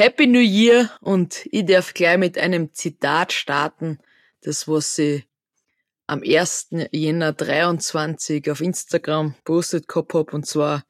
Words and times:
Happy 0.00 0.26
New 0.26 0.40
Year 0.40 0.88
und 1.02 1.46
ich 1.52 1.66
darf 1.66 1.92
gleich 1.92 2.16
mit 2.16 2.38
einem 2.38 2.72
Zitat 2.72 3.34
starten, 3.34 3.98
das 4.40 4.66
was 4.66 4.96
sie 4.96 5.24
am 6.06 6.22
1. 6.22 6.68
Jänner 6.90 7.34
23 7.34 8.50
auf 8.50 8.62
Instagram 8.62 9.34
postet 9.44 9.88
gehabt 9.88 10.14
hab 10.14 10.32
und 10.32 10.46
zwar 10.46 10.86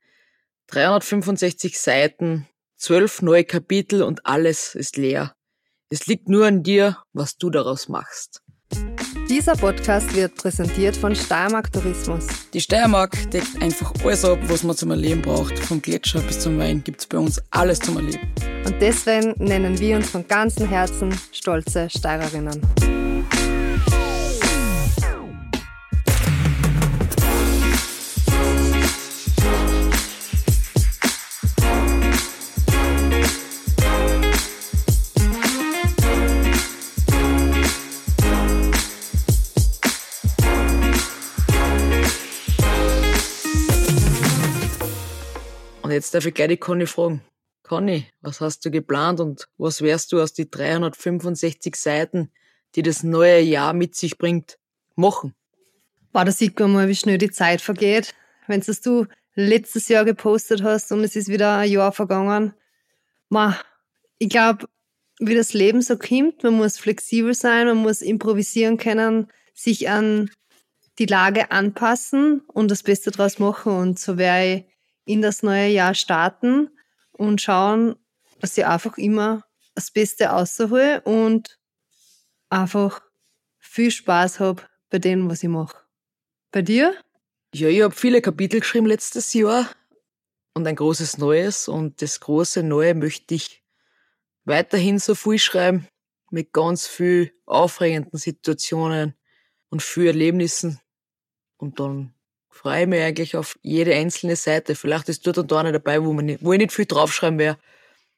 365 0.68 1.80
Seiten, 1.80 2.46
12 2.76 3.22
neue 3.22 3.42
Kapitel 3.42 4.04
und 4.04 4.26
alles 4.26 4.76
ist 4.76 4.96
leer. 4.96 5.34
Es 5.88 6.06
liegt 6.06 6.28
nur 6.28 6.46
an 6.46 6.62
dir, 6.62 6.96
was 7.12 7.36
du 7.36 7.50
daraus 7.50 7.88
machst. 7.88 8.44
Dieser 9.30 9.54
Podcast 9.54 10.12
wird 10.16 10.34
präsentiert 10.34 10.96
von 10.96 11.14
Steiermark 11.14 11.72
Tourismus. 11.72 12.26
Die 12.52 12.60
Steiermark 12.60 13.30
deckt 13.30 13.62
einfach 13.62 13.94
alles 14.02 14.24
ab, 14.24 14.40
was 14.48 14.64
man 14.64 14.74
zum 14.74 14.90
Erleben 14.90 15.22
braucht. 15.22 15.56
Vom 15.56 15.80
Gletscher 15.80 16.18
bis 16.18 16.40
zum 16.40 16.58
Wein 16.58 16.82
gibt's 16.82 17.06
bei 17.06 17.16
uns 17.16 17.40
alles 17.52 17.78
zum 17.78 17.96
Erleben. 17.96 18.28
Und 18.66 18.74
deswegen 18.80 19.36
nennen 19.38 19.78
wir 19.78 19.98
uns 19.98 20.10
von 20.10 20.26
ganzem 20.26 20.68
Herzen 20.68 21.14
stolze 21.30 21.88
Steirerinnen. 21.88 22.60
Jetzt 46.00 46.14
darf 46.14 46.24
ich 46.24 46.32
gleich 46.32 46.48
die 46.48 46.56
Conny 46.56 46.86
fragen. 46.86 47.20
Conny, 47.62 48.06
was 48.22 48.40
hast 48.40 48.64
du 48.64 48.70
geplant 48.70 49.20
und 49.20 49.48
was 49.58 49.82
wärst 49.82 50.12
du 50.12 50.22
aus 50.22 50.32
die 50.32 50.50
365 50.50 51.76
Seiten, 51.76 52.32
die 52.74 52.82
das 52.82 53.02
neue 53.02 53.40
Jahr 53.40 53.74
mit 53.74 53.94
sich 53.94 54.16
bringt, 54.16 54.58
machen? 54.96 55.34
Boah, 56.10 56.24
da 56.24 56.32
sieht 56.32 56.58
man 56.58 56.72
mal, 56.72 56.88
wie 56.88 56.96
schnell 56.96 57.18
die 57.18 57.30
Zeit 57.30 57.60
vergeht. 57.60 58.14
Wenn 58.46 58.60
es 58.60 58.80
du 58.80 59.06
letztes 59.34 59.88
Jahr 59.88 60.06
gepostet 60.06 60.62
hast 60.62 60.90
und 60.90 61.04
es 61.04 61.16
ist 61.16 61.28
wieder 61.28 61.58
ein 61.58 61.70
Jahr 61.70 61.92
vergangen. 61.92 62.54
Ma, 63.28 63.60
ich 64.18 64.30
glaube, 64.30 64.68
wie 65.18 65.34
das 65.34 65.52
Leben 65.52 65.82
so 65.82 65.98
kommt, 65.98 66.42
man 66.42 66.54
muss 66.54 66.78
flexibel 66.78 67.34
sein, 67.34 67.66
man 67.66 67.76
muss 67.76 68.00
improvisieren 68.00 68.78
können, 68.78 69.28
sich 69.52 69.90
an 69.90 70.30
die 70.98 71.06
Lage 71.06 71.50
anpassen 71.50 72.40
und 72.48 72.70
das 72.70 72.82
Beste 72.82 73.10
draus 73.10 73.38
machen. 73.38 73.72
Und 73.72 73.98
so 73.98 74.16
wäre 74.16 74.54
ich 74.54 74.69
in 75.04 75.22
das 75.22 75.42
neue 75.42 75.68
Jahr 75.68 75.94
starten 75.94 76.70
und 77.12 77.40
schauen, 77.40 77.96
dass 78.40 78.56
ich 78.56 78.66
einfach 78.66 78.96
immer 78.98 79.44
das 79.74 79.90
Beste 79.90 80.26
raushole 80.26 81.00
und 81.02 81.58
einfach 82.48 83.02
viel 83.58 83.90
Spaß 83.90 84.40
habe 84.40 84.62
bei 84.90 84.98
dem, 84.98 85.28
was 85.30 85.42
ich 85.42 85.48
mache. 85.48 85.76
Bei 86.50 86.62
dir? 86.62 86.94
Ja, 87.54 87.68
ich 87.68 87.82
habe 87.82 87.94
viele 87.94 88.20
Kapitel 88.20 88.60
geschrieben 88.60 88.86
letztes 88.86 89.32
Jahr 89.32 89.68
und 90.54 90.66
ein 90.66 90.76
großes 90.76 91.18
Neues 91.18 91.68
und 91.68 92.02
das 92.02 92.20
große 92.20 92.62
Neue 92.62 92.94
möchte 92.94 93.34
ich 93.34 93.64
weiterhin 94.44 94.98
so 94.98 95.14
viel 95.14 95.38
schreiben 95.38 95.86
mit 96.30 96.52
ganz 96.52 96.86
viel 96.86 97.32
aufregenden 97.46 98.18
Situationen 98.18 99.14
und 99.68 99.82
viel 99.82 100.06
Erlebnissen 100.06 100.80
und 101.56 101.80
dann 101.80 102.14
freue 102.50 102.86
mich 102.86 103.00
eigentlich 103.00 103.36
auf 103.36 103.58
jede 103.62 103.94
einzelne 103.94 104.36
Seite. 104.36 104.74
Vielleicht 104.74 105.08
ist 105.08 105.26
dort 105.26 105.38
und 105.38 105.50
da 105.50 105.60
eine 105.60 105.72
dabei, 105.72 106.04
wo, 106.04 106.12
man 106.12 106.26
nicht, 106.26 106.44
wo 106.44 106.52
ich 106.52 106.58
nicht 106.58 106.72
viel 106.72 106.86
draufschreiben 106.86 107.38
werde, 107.38 107.60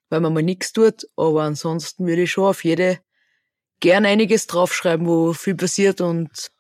weil 0.09 0.21
man 0.21 0.35
mal 0.35 0.43
nichts 0.43 0.73
tut. 0.73 1.07
Aber 1.17 1.43
ansonsten 1.43 2.07
würde 2.07 2.23
ich 2.23 2.33
schon 2.33 2.47
auf 2.47 2.65
jede 2.65 2.99
gern 3.81 4.07
einiges 4.07 4.47
draufschreiben, 4.47 5.07
wo 5.07 5.33
viel 5.33 5.55
passiert 5.55 6.01
und 6.01 6.51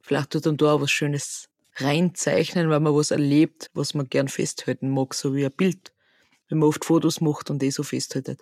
vielleicht 0.00 0.34
dort 0.34 0.46
und 0.46 0.60
da 0.60 0.80
was 0.80 0.90
Schönes 0.90 1.48
reinzeichnen, 1.76 2.70
weil 2.70 2.80
man 2.80 2.94
was 2.94 3.10
erlebt, 3.10 3.70
was 3.74 3.94
man 3.94 4.08
gern 4.08 4.28
festhalten 4.28 4.90
mag, 4.90 5.14
so 5.14 5.34
wie 5.34 5.44
ein 5.44 5.52
Bild, 5.52 5.92
wenn 6.48 6.58
man 6.58 6.68
oft 6.68 6.84
Fotos 6.84 7.20
macht 7.20 7.50
und 7.50 7.62
eh 7.62 7.70
so 7.70 7.82
festhaltet. 7.82 8.40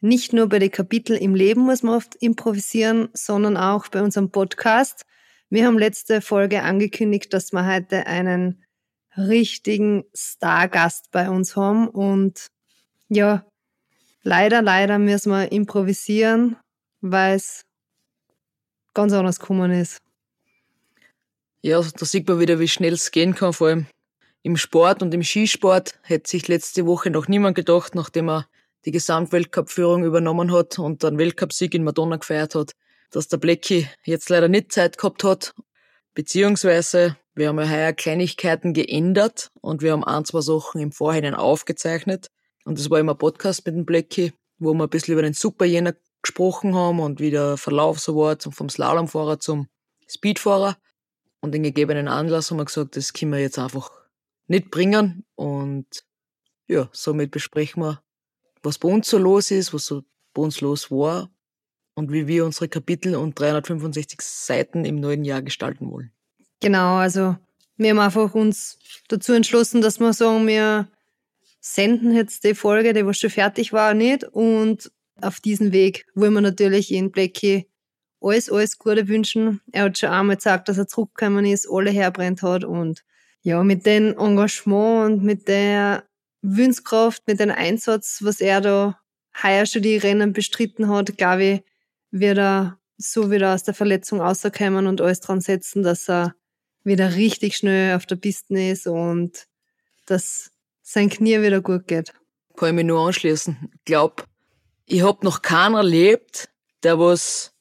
Nicht 0.00 0.32
nur 0.32 0.48
bei 0.48 0.58
den 0.58 0.70
Kapiteln 0.70 1.18
im 1.18 1.34
Leben 1.34 1.62
muss 1.62 1.82
man 1.82 1.96
oft 1.96 2.14
improvisieren, 2.16 3.08
sondern 3.14 3.56
auch 3.56 3.88
bei 3.88 4.02
unserem 4.02 4.30
Podcast. 4.30 5.04
Wir 5.54 5.68
haben 5.68 5.78
letzte 5.78 6.20
Folge 6.20 6.64
angekündigt, 6.64 7.32
dass 7.32 7.52
wir 7.52 7.64
heute 7.64 8.08
einen 8.08 8.64
richtigen 9.16 10.02
Stargast 10.12 11.12
bei 11.12 11.30
uns 11.30 11.54
haben 11.54 11.86
und 11.86 12.48
ja, 13.08 13.46
leider, 14.24 14.62
leider 14.62 14.98
müssen 14.98 15.30
wir 15.30 15.52
improvisieren, 15.52 16.56
weil 17.02 17.36
es 17.36 17.62
ganz 18.94 19.12
anders 19.12 19.38
gekommen 19.38 19.70
ist. 19.70 19.98
Ja, 21.62 21.80
da 21.80 22.04
sieht 22.04 22.26
man 22.26 22.40
wieder, 22.40 22.58
wie 22.58 22.66
schnell 22.66 22.94
es 22.94 23.12
gehen 23.12 23.36
kann, 23.36 23.52
vor 23.52 23.68
allem 23.68 23.86
im 24.42 24.56
Sport 24.56 25.04
und 25.04 25.14
im 25.14 25.22
Skisport 25.22 26.00
hätte 26.02 26.28
sich 26.28 26.48
letzte 26.48 26.84
Woche 26.84 27.10
noch 27.10 27.28
niemand 27.28 27.54
gedacht, 27.54 27.94
nachdem 27.94 28.28
er 28.28 28.48
die 28.86 28.90
Gesamtweltcup-Führung 28.90 30.02
übernommen 30.02 30.52
hat 30.52 30.80
und 30.80 31.04
dann 31.04 31.16
Weltcupsieg 31.16 31.74
in 31.74 31.84
Madonna 31.84 32.16
gefeiert 32.16 32.56
hat, 32.56 32.72
dass 33.14 33.28
der 33.28 33.36
Blecki 33.36 33.88
jetzt 34.04 34.28
leider 34.28 34.48
nicht 34.48 34.72
Zeit 34.72 34.98
gehabt 34.98 35.22
hat, 35.22 35.54
beziehungsweise 36.14 37.16
wir 37.36 37.48
haben 37.48 37.58
ja 37.60 37.68
heuer 37.68 37.92
Kleinigkeiten 37.92 38.74
geändert 38.74 39.52
und 39.60 39.82
wir 39.82 39.92
haben 39.92 40.04
ein, 40.04 40.24
zwei 40.24 40.40
Sachen 40.40 40.80
im 40.80 40.90
Vorhinein 40.90 41.34
aufgezeichnet. 41.34 42.30
Und 42.64 42.78
das 42.78 42.90
war 42.90 42.98
immer 42.98 43.12
ein 43.12 43.18
Podcast 43.18 43.64
mit 43.66 43.76
dem 43.76 43.84
Blecki, 43.84 44.32
wo 44.58 44.74
wir 44.74 44.84
ein 44.84 44.90
bisschen 44.90 45.12
über 45.12 45.22
den 45.22 45.34
Superjäner 45.34 45.94
gesprochen 46.22 46.74
haben 46.74 46.98
und 46.98 47.20
wie 47.20 47.30
der 47.30 47.56
Verlauf 47.56 48.00
so 48.00 48.16
war, 48.16 48.36
vom 48.40 48.68
Slalomfahrer 48.68 49.38
zum 49.38 49.68
Speedfahrer. 50.08 50.76
Und 51.40 51.52
den 51.52 51.62
gegebenen 51.62 52.08
Anlass 52.08 52.50
haben 52.50 52.58
wir 52.58 52.64
gesagt, 52.64 52.96
das 52.96 53.12
können 53.12 53.32
wir 53.32 53.40
jetzt 53.40 53.58
einfach 53.58 53.90
nicht 54.46 54.70
bringen. 54.70 55.24
Und 55.36 55.86
ja, 56.66 56.88
somit 56.92 57.30
besprechen 57.30 57.82
wir, 57.82 58.02
was 58.62 58.78
bei 58.78 58.88
uns 58.88 59.08
so 59.08 59.18
los 59.18 59.50
ist, 59.50 59.72
was 59.72 59.86
so 59.86 60.02
bei 60.32 60.42
uns 60.42 60.60
los 60.60 60.90
war 60.90 61.33
und 61.94 62.12
wie 62.12 62.26
wir 62.26 62.44
unsere 62.44 62.68
Kapitel 62.68 63.16
und 63.16 63.38
365 63.38 64.20
Seiten 64.20 64.84
im 64.84 64.96
neuen 64.96 65.24
Jahr 65.24 65.42
gestalten 65.42 65.90
wollen. 65.90 66.10
Genau, 66.60 66.96
also 66.96 67.36
wir 67.76 67.90
haben 67.90 67.98
einfach 67.98 68.34
uns 68.34 68.78
dazu 69.08 69.32
entschlossen, 69.32 69.80
dass 69.80 70.00
wir 70.00 70.12
sagen, 70.12 70.46
wir 70.46 70.88
senden 71.60 72.14
jetzt 72.14 72.44
die 72.44 72.54
Folge, 72.54 72.92
die 72.92 73.06
was 73.06 73.18
schon 73.18 73.30
fertig 73.30 73.72
war, 73.72 73.94
nicht. 73.94 74.24
Und 74.24 74.90
auf 75.20 75.40
diesen 75.40 75.72
Weg 75.72 76.06
wollen 76.14 76.34
wir 76.34 76.40
natürlich 76.40 76.92
in 76.92 77.10
Blackie 77.10 77.66
alles, 78.20 78.50
alles 78.50 78.78
Gute 78.78 79.08
wünschen. 79.08 79.60
Er 79.72 79.84
hat 79.84 79.98
schon 79.98 80.10
einmal 80.10 80.36
gesagt, 80.36 80.68
dass 80.68 80.78
er 80.78 80.86
zurückgekommen 80.86 81.44
ist, 81.44 81.68
alle 81.70 81.90
herbrennt 81.90 82.42
hat 82.42 82.64
und 82.64 83.04
ja, 83.42 83.62
mit 83.62 83.84
dem 83.84 84.16
Engagement 84.18 85.06
und 85.06 85.24
mit 85.24 85.48
der 85.48 86.04
Wünschkraft, 86.40 87.26
mit 87.26 87.40
dem 87.40 87.50
Einsatz, 87.50 88.20
was 88.22 88.40
er 88.40 88.60
da 88.60 88.98
heuer 89.42 89.66
schon 89.66 89.82
die 89.82 89.96
Rennen 89.96 90.32
bestritten 90.32 90.88
hat, 90.88 91.16
glaube 91.18 91.44
ich, 91.44 91.62
wird 92.14 92.38
er 92.38 92.78
so 92.96 93.30
wieder 93.30 93.54
aus 93.54 93.64
der 93.64 93.74
Verletzung 93.74 94.20
rauskommen 94.20 94.86
und 94.86 95.00
alles 95.00 95.20
dran 95.20 95.40
setzen, 95.40 95.82
dass 95.82 96.08
er 96.08 96.34
wieder 96.84 97.16
richtig 97.16 97.56
schnell 97.56 97.96
auf 97.96 98.06
der 98.06 98.16
Piste 98.16 98.54
ist 98.54 98.86
und 98.86 99.46
dass 100.06 100.50
sein 100.82 101.08
Knie 101.10 101.42
wieder 101.42 101.60
gut 101.60 101.88
geht. 101.88 102.12
Kann 102.56 102.68
ich 102.68 102.74
mich 102.76 102.84
nur 102.84 103.04
anschließen. 103.04 103.70
Ich 103.74 103.84
glaube, 103.84 104.22
ich 104.86 105.02
hab 105.02 105.24
noch 105.24 105.42
keinen 105.42 105.74
erlebt, 105.74 106.50
der 106.84 107.00
was 107.00 107.52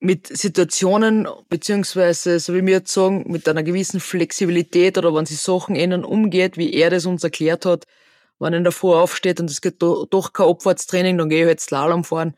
mit 0.00 0.26
Situationen, 0.26 1.26
beziehungsweise, 1.48 2.38
so 2.38 2.52
wie 2.52 2.66
wir 2.66 2.74
jetzt 2.74 2.92
sagen, 2.92 3.24
mit 3.30 3.48
einer 3.48 3.62
gewissen 3.62 4.00
Flexibilität 4.00 4.98
oder 4.98 5.14
wenn 5.14 5.24
sich 5.24 5.38
Sachen 5.38 5.76
ändern, 5.76 6.04
umgeht, 6.04 6.58
wie 6.58 6.74
er 6.74 6.90
das 6.90 7.06
uns 7.06 7.24
erklärt 7.24 7.64
hat. 7.64 7.86
Wenn 8.38 8.52
er 8.52 8.60
davor 8.60 9.00
aufsteht 9.00 9.40
und 9.40 9.48
es 9.48 9.62
geht 9.62 9.80
doch 9.80 10.32
kein 10.34 10.48
Abfahrtstraining, 10.48 11.16
dann 11.16 11.30
gehe 11.30 11.42
ich 11.42 11.46
halt 11.46 11.60
Slalom 11.60 12.04
fahren. 12.04 12.34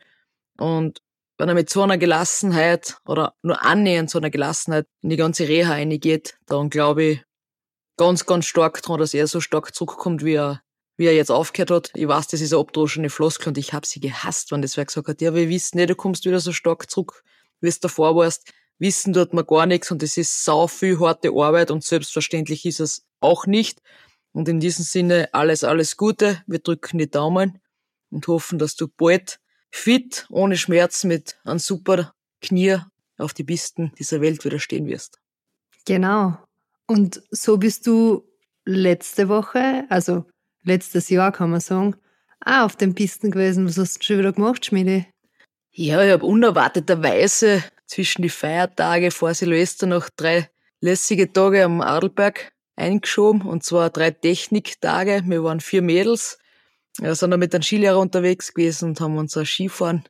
Und 0.57 1.01
wenn 1.37 1.49
er 1.49 1.55
mit 1.55 1.69
so 1.69 1.83
einer 1.83 1.97
Gelassenheit 1.97 2.97
oder 3.05 3.35
nur 3.43 3.63
annähernd 3.63 4.09
so 4.09 4.17
einer 4.17 4.29
Gelassenheit 4.29 4.87
in 5.01 5.09
die 5.09 5.17
ganze 5.17 5.47
Reha 5.47 5.71
reingeht, 5.71 6.37
dann 6.47 6.69
glaube 6.69 7.03
ich 7.03 7.23
ganz, 7.97 8.25
ganz 8.25 8.45
stark 8.45 8.81
dran, 8.81 8.99
dass 8.99 9.13
er 9.13 9.27
so 9.27 9.39
stark 9.39 9.73
zurückkommt, 9.73 10.23
wie 10.23 10.35
er, 10.35 10.61
wie 10.97 11.05
er 11.05 11.15
jetzt 11.15 11.31
aufgehört 11.31 11.71
hat. 11.71 11.91
Ich 11.95 12.07
weiß, 12.07 12.27
das 12.27 12.41
ist 12.41 12.53
eine 12.53 12.61
abdroschene 12.61 13.09
Floskel 13.09 13.49
und 13.49 13.57
ich 13.57 13.73
habe 13.73 13.85
sie 13.85 13.99
gehasst, 13.99 14.51
wenn 14.51 14.61
das 14.61 14.77
wer 14.77 14.85
gesagt 14.85 15.07
hat, 15.07 15.21
ja, 15.21 15.33
wir 15.35 15.49
wissen 15.49 15.77
nicht, 15.77 15.89
du 15.89 15.95
kommst 15.95 16.25
wieder 16.25 16.39
so 16.39 16.51
stark 16.51 16.89
zurück, 16.89 17.23
wie 17.61 17.67
es 17.67 17.79
davor 17.79 18.15
warst. 18.15 18.51
Wissen 18.79 19.13
tut 19.13 19.33
man 19.33 19.45
gar 19.45 19.65
nichts 19.65 19.91
und 19.91 20.03
es 20.03 20.17
ist 20.17 20.43
sau 20.43 20.67
viel 20.67 20.99
harte 20.99 21.29
Arbeit 21.29 21.71
und 21.71 21.83
selbstverständlich 21.83 22.65
ist 22.65 22.79
es 22.79 23.05
auch 23.19 23.47
nicht. 23.47 23.81
Und 24.33 24.47
in 24.47 24.59
diesem 24.59 24.85
Sinne 24.85 25.29
alles, 25.33 25.63
alles 25.63 25.97
Gute. 25.97 26.43
Wir 26.45 26.59
drücken 26.59 26.99
die 26.99 27.09
Daumen 27.09 27.59
und 28.11 28.27
hoffen, 28.27 28.59
dass 28.59 28.75
du 28.75 28.87
bald 28.87 29.39
fit, 29.71 30.25
ohne 30.29 30.57
Schmerzen, 30.57 31.07
mit 31.07 31.37
einem 31.43 31.59
super 31.59 32.13
Knie 32.41 32.77
auf 33.17 33.33
die 33.33 33.43
Pisten 33.43 33.91
dieser 33.97 34.21
Welt 34.21 34.45
wieder 34.45 34.59
stehen 34.59 34.87
wirst. 34.87 35.19
Genau. 35.85 36.37
Und 36.85 37.21
so 37.31 37.57
bist 37.57 37.87
du 37.87 38.23
letzte 38.65 39.29
Woche, 39.29 39.85
also 39.89 40.25
letztes 40.63 41.09
Jahr 41.09 41.31
kann 41.31 41.49
man 41.49 41.59
sagen, 41.59 41.95
auch 42.45 42.65
auf 42.65 42.75
den 42.75 42.95
Pisten 42.95 43.31
gewesen. 43.31 43.67
Was 43.67 43.77
hast 43.77 43.99
du 43.99 44.03
schon 44.03 44.19
wieder 44.19 44.33
gemacht, 44.33 44.65
Schmiede? 44.65 45.05
Ja, 45.71 46.03
ich 46.03 46.11
habe 46.11 46.25
unerwarteterweise 46.25 47.63
zwischen 47.85 48.21
die 48.21 48.29
Feiertage 48.29 49.11
vor 49.11 49.33
Silvester 49.33 49.87
noch 49.87 50.09
drei 50.09 50.49
lässige 50.81 51.31
Tage 51.31 51.63
am 51.63 51.81
Adelberg 51.81 52.51
eingeschoben, 52.75 53.41
und 53.41 53.63
zwar 53.63 53.89
drei 53.89 54.11
Techniktage. 54.11 55.23
Wir 55.25 55.43
waren 55.43 55.59
vier 55.59 55.81
Mädels, 55.81 56.37
wir 56.99 57.15
sind 57.15 57.31
dann 57.31 57.39
mit 57.39 57.53
einem 57.53 57.63
Skilehrer 57.63 57.99
unterwegs 57.99 58.53
gewesen 58.53 58.89
und 58.89 59.01
haben 59.01 59.17
unser 59.17 59.45
Skifahren 59.45 60.03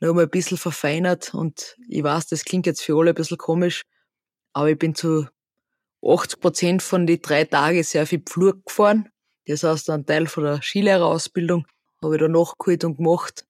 noch 0.00 0.14
mal 0.14 0.24
ein 0.24 0.30
bisschen 0.30 0.58
verfeinert. 0.58 1.34
Und 1.34 1.76
ich 1.88 2.02
weiß, 2.02 2.26
das 2.26 2.44
klingt 2.44 2.66
jetzt 2.66 2.82
für 2.82 2.98
alle 2.98 3.10
ein 3.10 3.14
bisschen 3.14 3.38
komisch, 3.38 3.82
aber 4.52 4.70
ich 4.70 4.78
bin 4.78 4.94
zu 4.94 5.26
80 6.04 6.40
Prozent 6.40 6.82
von 6.82 7.06
die 7.06 7.20
drei 7.20 7.44
Tage 7.44 7.82
sehr 7.84 8.06
viel 8.06 8.20
Pflug 8.20 8.66
gefahren. 8.66 9.08
Das 9.46 9.62
heißt, 9.62 9.90
ein 9.90 10.06
Teil 10.06 10.26
von 10.26 10.44
der 10.44 10.62
Skilehrerausbildung 10.62 11.66
habe 12.02 12.16
ich 12.16 12.20
da 12.20 12.28
nachgeholt 12.28 12.84
und 12.84 12.96
gemacht, 12.96 13.46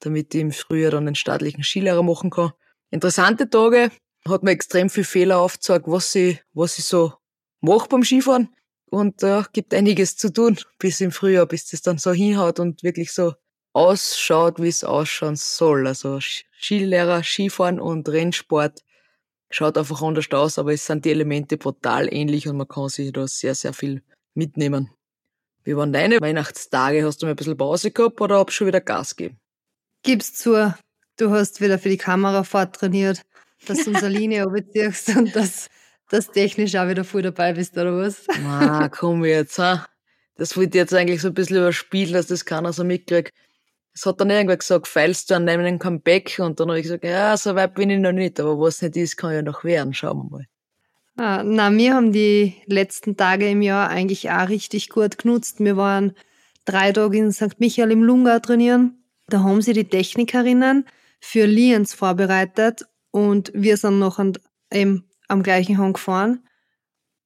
damit 0.00 0.34
ich 0.34 0.40
im 0.40 0.52
Frühjahr 0.52 0.92
dann 0.92 1.06
den 1.06 1.14
staatlichen 1.14 1.64
Skilehrer 1.64 2.02
machen 2.02 2.30
kann. 2.30 2.52
Interessante 2.90 3.48
Tage, 3.50 3.90
hat 4.28 4.42
mir 4.42 4.50
extrem 4.52 4.90
viel 4.90 5.04
Fehler 5.04 5.38
aufgezeigt, 5.38 5.86
was 5.86 6.14
ich, 6.14 6.42
was 6.52 6.78
ich 6.78 6.84
so 6.84 7.14
mache 7.60 7.88
beim 7.88 8.04
Skifahren. 8.04 8.54
Und 8.90 9.22
äh, 9.22 9.42
gibt 9.52 9.72
einiges 9.72 10.16
zu 10.16 10.32
tun 10.32 10.58
bis 10.78 11.00
im 11.00 11.12
Frühjahr, 11.12 11.46
bis 11.46 11.66
das 11.66 11.82
dann 11.82 11.98
so 11.98 12.12
hinhaut 12.12 12.58
und 12.58 12.82
wirklich 12.82 13.12
so 13.12 13.34
ausschaut, 13.72 14.60
wie 14.60 14.68
es 14.68 14.84
ausschauen 14.84 15.36
soll. 15.36 15.86
Also 15.86 16.18
Skilehrer, 16.20 17.22
Skifahren 17.22 17.80
und 17.80 18.08
Rennsport 18.08 18.82
schaut 19.50 19.78
einfach 19.78 20.02
anders 20.02 20.30
aus, 20.32 20.58
aber 20.58 20.72
es 20.72 20.86
sind 20.86 21.04
die 21.04 21.10
Elemente 21.10 21.56
brutal 21.56 22.12
ähnlich 22.12 22.48
und 22.48 22.56
man 22.56 22.68
kann 22.68 22.88
sich 22.88 23.12
da 23.12 23.26
sehr, 23.26 23.54
sehr 23.54 23.72
viel 23.72 24.02
mitnehmen. 24.34 24.90
Wie 25.64 25.76
waren 25.76 25.92
deine 25.92 26.20
Weihnachtstage? 26.20 27.04
Hast 27.04 27.22
du 27.22 27.26
mal 27.26 27.30
ein 27.32 27.36
bisschen 27.36 27.56
Pause 27.56 27.90
gehabt 27.90 28.20
oder 28.20 28.44
du 28.44 28.52
schon 28.52 28.66
wieder 28.66 28.80
Gas 28.80 29.14
gegeben? 29.14 29.38
Gib's 30.02 30.34
zu, 30.34 30.74
du 31.16 31.30
hast 31.30 31.60
wieder 31.60 31.78
für 31.78 31.90
die 31.90 31.96
Kamerafahrt 31.96 32.76
trainiert, 32.76 33.22
dass 33.66 33.78
du 33.84 33.90
unsere 33.90 34.08
Linie 34.08 34.44
abziehst 34.44 35.10
und 35.16 35.36
dass 35.36 35.68
das 36.10 36.30
technisch 36.30 36.74
auch 36.76 36.88
wieder 36.88 37.04
voll 37.04 37.22
dabei 37.22 37.54
bist, 37.54 37.76
oder 37.78 37.96
was? 37.96 38.26
Na, 38.42 38.88
komm 38.90 39.24
jetzt, 39.24 39.58
ha? 39.58 39.86
Das 40.36 40.56
ich 40.56 40.74
jetzt 40.74 40.94
eigentlich 40.94 41.20
so 41.20 41.28
ein 41.28 41.34
bisschen 41.34 41.58
überspielen, 41.58 42.14
dass 42.14 42.26
das 42.26 42.44
keiner 42.44 42.72
so 42.72 42.84
mitkriegt. 42.84 43.32
Es 43.94 44.06
hat 44.06 44.20
dann 44.20 44.30
irgendwer 44.30 44.56
gesagt, 44.56 44.88
feilst 44.88 45.30
du 45.30 45.34
an 45.34 45.46
deinem 45.46 45.78
Comeback? 45.78 46.38
Und 46.38 46.58
dann 46.58 46.68
habe 46.68 46.78
ich 46.78 46.84
gesagt, 46.84 47.04
ja, 47.04 47.36
so 47.36 47.54
weit 47.54 47.74
bin 47.74 47.90
ich 47.90 47.98
noch 47.98 48.12
nicht, 48.12 48.40
aber 48.40 48.58
was 48.58 48.82
nicht 48.82 48.96
ist, 48.96 49.16
kann 49.16 49.34
ja 49.34 49.42
noch 49.42 49.64
werden. 49.64 49.94
Schauen 49.94 50.18
wir 50.18 50.30
mal. 50.30 50.46
Ah, 51.16 51.42
na, 51.44 51.70
wir 51.70 51.94
haben 51.94 52.12
die 52.12 52.54
letzten 52.66 53.16
Tage 53.16 53.50
im 53.50 53.62
Jahr 53.62 53.90
eigentlich 53.90 54.30
auch 54.30 54.48
richtig 54.48 54.88
gut 54.88 55.18
genutzt. 55.18 55.60
Wir 55.60 55.76
waren 55.76 56.12
drei 56.64 56.92
Tage 56.92 57.18
in 57.18 57.32
St. 57.32 57.58
Michael 57.60 57.90
im 57.90 58.02
Lunga 58.02 58.40
trainieren. 58.40 59.04
Da 59.28 59.40
haben 59.40 59.60
sie 59.60 59.74
die 59.74 59.84
Technikerinnen 59.88 60.86
für 61.20 61.44
Liens 61.44 61.94
vorbereitet 61.94 62.86
und 63.10 63.52
wir 63.54 63.76
sind 63.76 63.98
noch 63.98 64.18
an, 64.18 64.32
eben 64.72 65.09
am 65.30 65.42
gleichen 65.42 65.78
Hang 65.78 65.94
gefahren. 65.94 66.40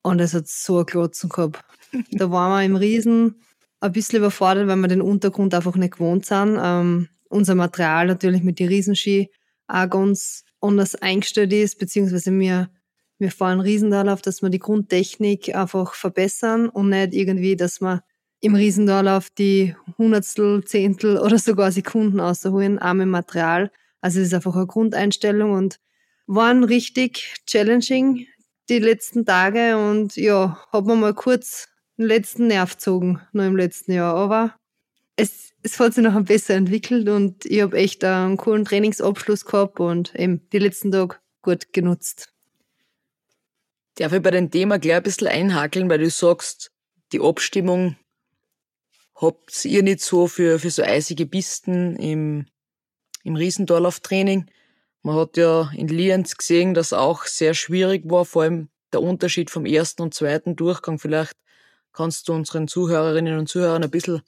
Und 0.03 0.21
es 0.21 0.35
hat 0.35 0.47
so 0.47 0.81
ein 0.81 0.87
Klotzen 0.87 1.31
gehabt. 1.31 1.65
Da 2.11 2.31
waren 2.31 2.59
wir 2.59 2.65
im 2.65 2.77
Riesen 2.77 3.37
ein 3.81 3.93
bisschen 3.93 4.19
überfordert, 4.19 4.67
weil 4.67 4.77
wir 4.77 4.89
den 4.89 5.01
Untergrund 5.01 5.55
einfach 5.55 5.77
nicht 5.77 5.95
gewohnt 5.95 6.27
sind. 6.27 6.59
Ähm, 6.61 7.09
unser 7.29 7.55
Material 7.55 8.09
natürlich 8.09 8.43
mit 8.43 8.59
den 8.59 8.69
Riesenski 8.69 9.31
auch 9.69 9.89
ganz 9.89 10.45
anders 10.61 10.97
eingestellt 10.97 11.53
ist, 11.53 11.79
beziehungsweise 11.79 12.37
wir, 12.39 12.71
wir 13.19 13.31
fahren 13.31 13.61
Riesendorlauf, 13.61 14.23
dass 14.23 14.43
wir 14.43 14.51
die 14.51 14.59
Grundtechnik 14.59 15.55
einfach 15.55 15.95
verbessern 15.95 16.69
und 16.69 16.89
nicht 16.91 17.15
irgendwie, 17.15 17.57
dass 17.57 17.81
wir 17.81 18.03
im 18.41 18.55
Riesendorlauf 18.55 19.31
die 19.31 19.75
Hundertstel, 19.97 20.65
Zehntel 20.65 21.19
oder 21.19 21.39
sogar 21.39 21.71
Sekunden 21.73 22.21
ausholen, 22.21 22.79
auch 22.79 22.95
mit 22.95 23.09
Material. 23.09 23.71
Also 24.01 24.21
es 24.21 24.27
ist 24.27 24.35
einfach 24.35 24.57
eine 24.57 24.67
Grundeinstellung 24.67 25.53
und 25.53 25.79
waren 26.27 26.65
richtig 26.65 27.35
challenging 27.47 28.27
die 28.69 28.79
letzten 28.79 29.27
Tage 29.27 29.77
und 29.77 30.17
ja, 30.17 30.59
hat 30.73 30.87
man 30.87 31.01
mal 31.01 31.15
kurz 31.15 31.69
den 31.99 32.07
letzten 32.07 32.47
Nerv 32.47 32.73
gezogen, 32.73 33.21
noch 33.33 33.45
im 33.45 33.57
letzten 33.57 33.93
Jahr. 33.93 34.15
Aber 34.15 34.55
es, 35.17 35.53
es 35.63 35.79
hat 35.79 35.95
sich 35.95 36.05
noch 36.05 36.21
besser 36.25 36.55
entwickelt 36.55 37.09
und 37.09 37.45
ich 37.45 37.61
habe 37.61 37.77
echt 37.77 38.03
einen 38.05 38.37
coolen 38.37 38.65
Trainingsabschluss 38.65 39.45
gehabt 39.45 39.81
und 39.81 40.15
eben 40.15 40.49
die 40.53 40.59
letzten 40.59 40.91
Tage 40.91 41.17
gut 41.43 41.73
genutzt. 41.73 42.33
Darf 43.97 44.13
ich 44.13 44.23
bei 44.23 44.31
dem 44.31 44.51
Thema 44.51 44.79
gleich 44.79 44.97
ein 44.97 45.03
bisschen 45.03 45.29
einhakeln, 45.29 45.89
weil 45.89 45.99
du 45.99 46.11
sagst, 46.11 46.73
die 47.13 47.21
Abstimmung 47.21 47.97
habt 49.15 49.65
ihr 49.65 49.83
nicht 49.83 50.01
so 50.01 50.27
für, 50.27 50.59
für 50.59 50.71
so 50.71 50.83
eisige 50.83 51.27
Pisten 51.27 51.95
im, 51.97 52.47
im 53.23 53.37
Riesendorlauf-Training. 53.37 54.51
Man 55.05 55.17
hat 55.17 55.37
ja 55.37 55.71
in 55.77 55.89
Lienz 55.89 56.35
gesehen, 56.35 56.73
dass 56.73 56.95
auch 56.95 57.27
sehr 57.27 57.53
schwierig 57.53 58.11
war, 58.11 58.25
vor 58.25 58.43
allem 58.43 58.69
der 58.95 59.03
Unterschied 59.03 59.51
vom 59.51 59.67
ersten 59.67 60.01
und 60.01 60.15
zweiten 60.15 60.57
Durchgang. 60.57 60.99
Vielleicht 60.99 61.37
kannst 61.93 62.27
du 62.27 62.33
unseren 62.33 62.69
Zuhörerinnen 62.69 63.39
und 63.39 63.47
Zuhörern 63.47 63.85
ein 63.85 63.91
bisschen 63.91 64.23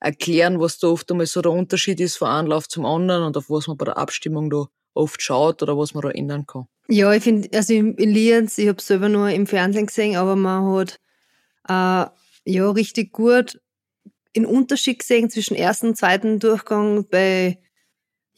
erklären, 0.00 0.58
was 0.58 0.80
da 0.80 0.88
oft 0.88 1.08
einmal 1.12 1.26
so 1.26 1.40
der 1.40 1.52
Unterschied 1.52 2.00
ist 2.00 2.16
von 2.16 2.28
einem 2.28 2.48
Lauf 2.48 2.66
zum 2.66 2.84
anderen 2.84 3.22
und 3.22 3.36
auf 3.36 3.48
was 3.48 3.68
man 3.68 3.76
bei 3.76 3.84
der 3.84 3.96
Abstimmung 3.96 4.50
da 4.50 4.66
oft 4.92 5.22
schaut 5.22 5.62
oder 5.62 5.78
was 5.78 5.94
man 5.94 6.02
da 6.02 6.10
ändern 6.10 6.46
kann. 6.46 6.66
Ja, 6.88 7.12
ich 7.12 7.22
finde, 7.22 7.48
also 7.56 7.72
in 7.72 7.96
Lienz, 7.96 8.58
ich 8.58 8.66
habe 8.66 8.82
selber 8.82 9.08
nur 9.08 9.30
im 9.30 9.46
Fernsehen 9.46 9.86
gesehen, 9.86 10.16
aber 10.16 10.34
man 10.34 10.66
hat 10.74 10.98
äh, 11.68 12.10
ja 12.50 12.70
richtig 12.72 13.12
gut 13.12 13.60
den 14.34 14.46
Unterschied 14.46 14.98
gesehen 14.98 15.30
zwischen 15.30 15.54
ersten 15.54 15.88
und 15.88 15.96
zweiten 15.96 16.40
Durchgang 16.40 17.06
bei 17.08 17.60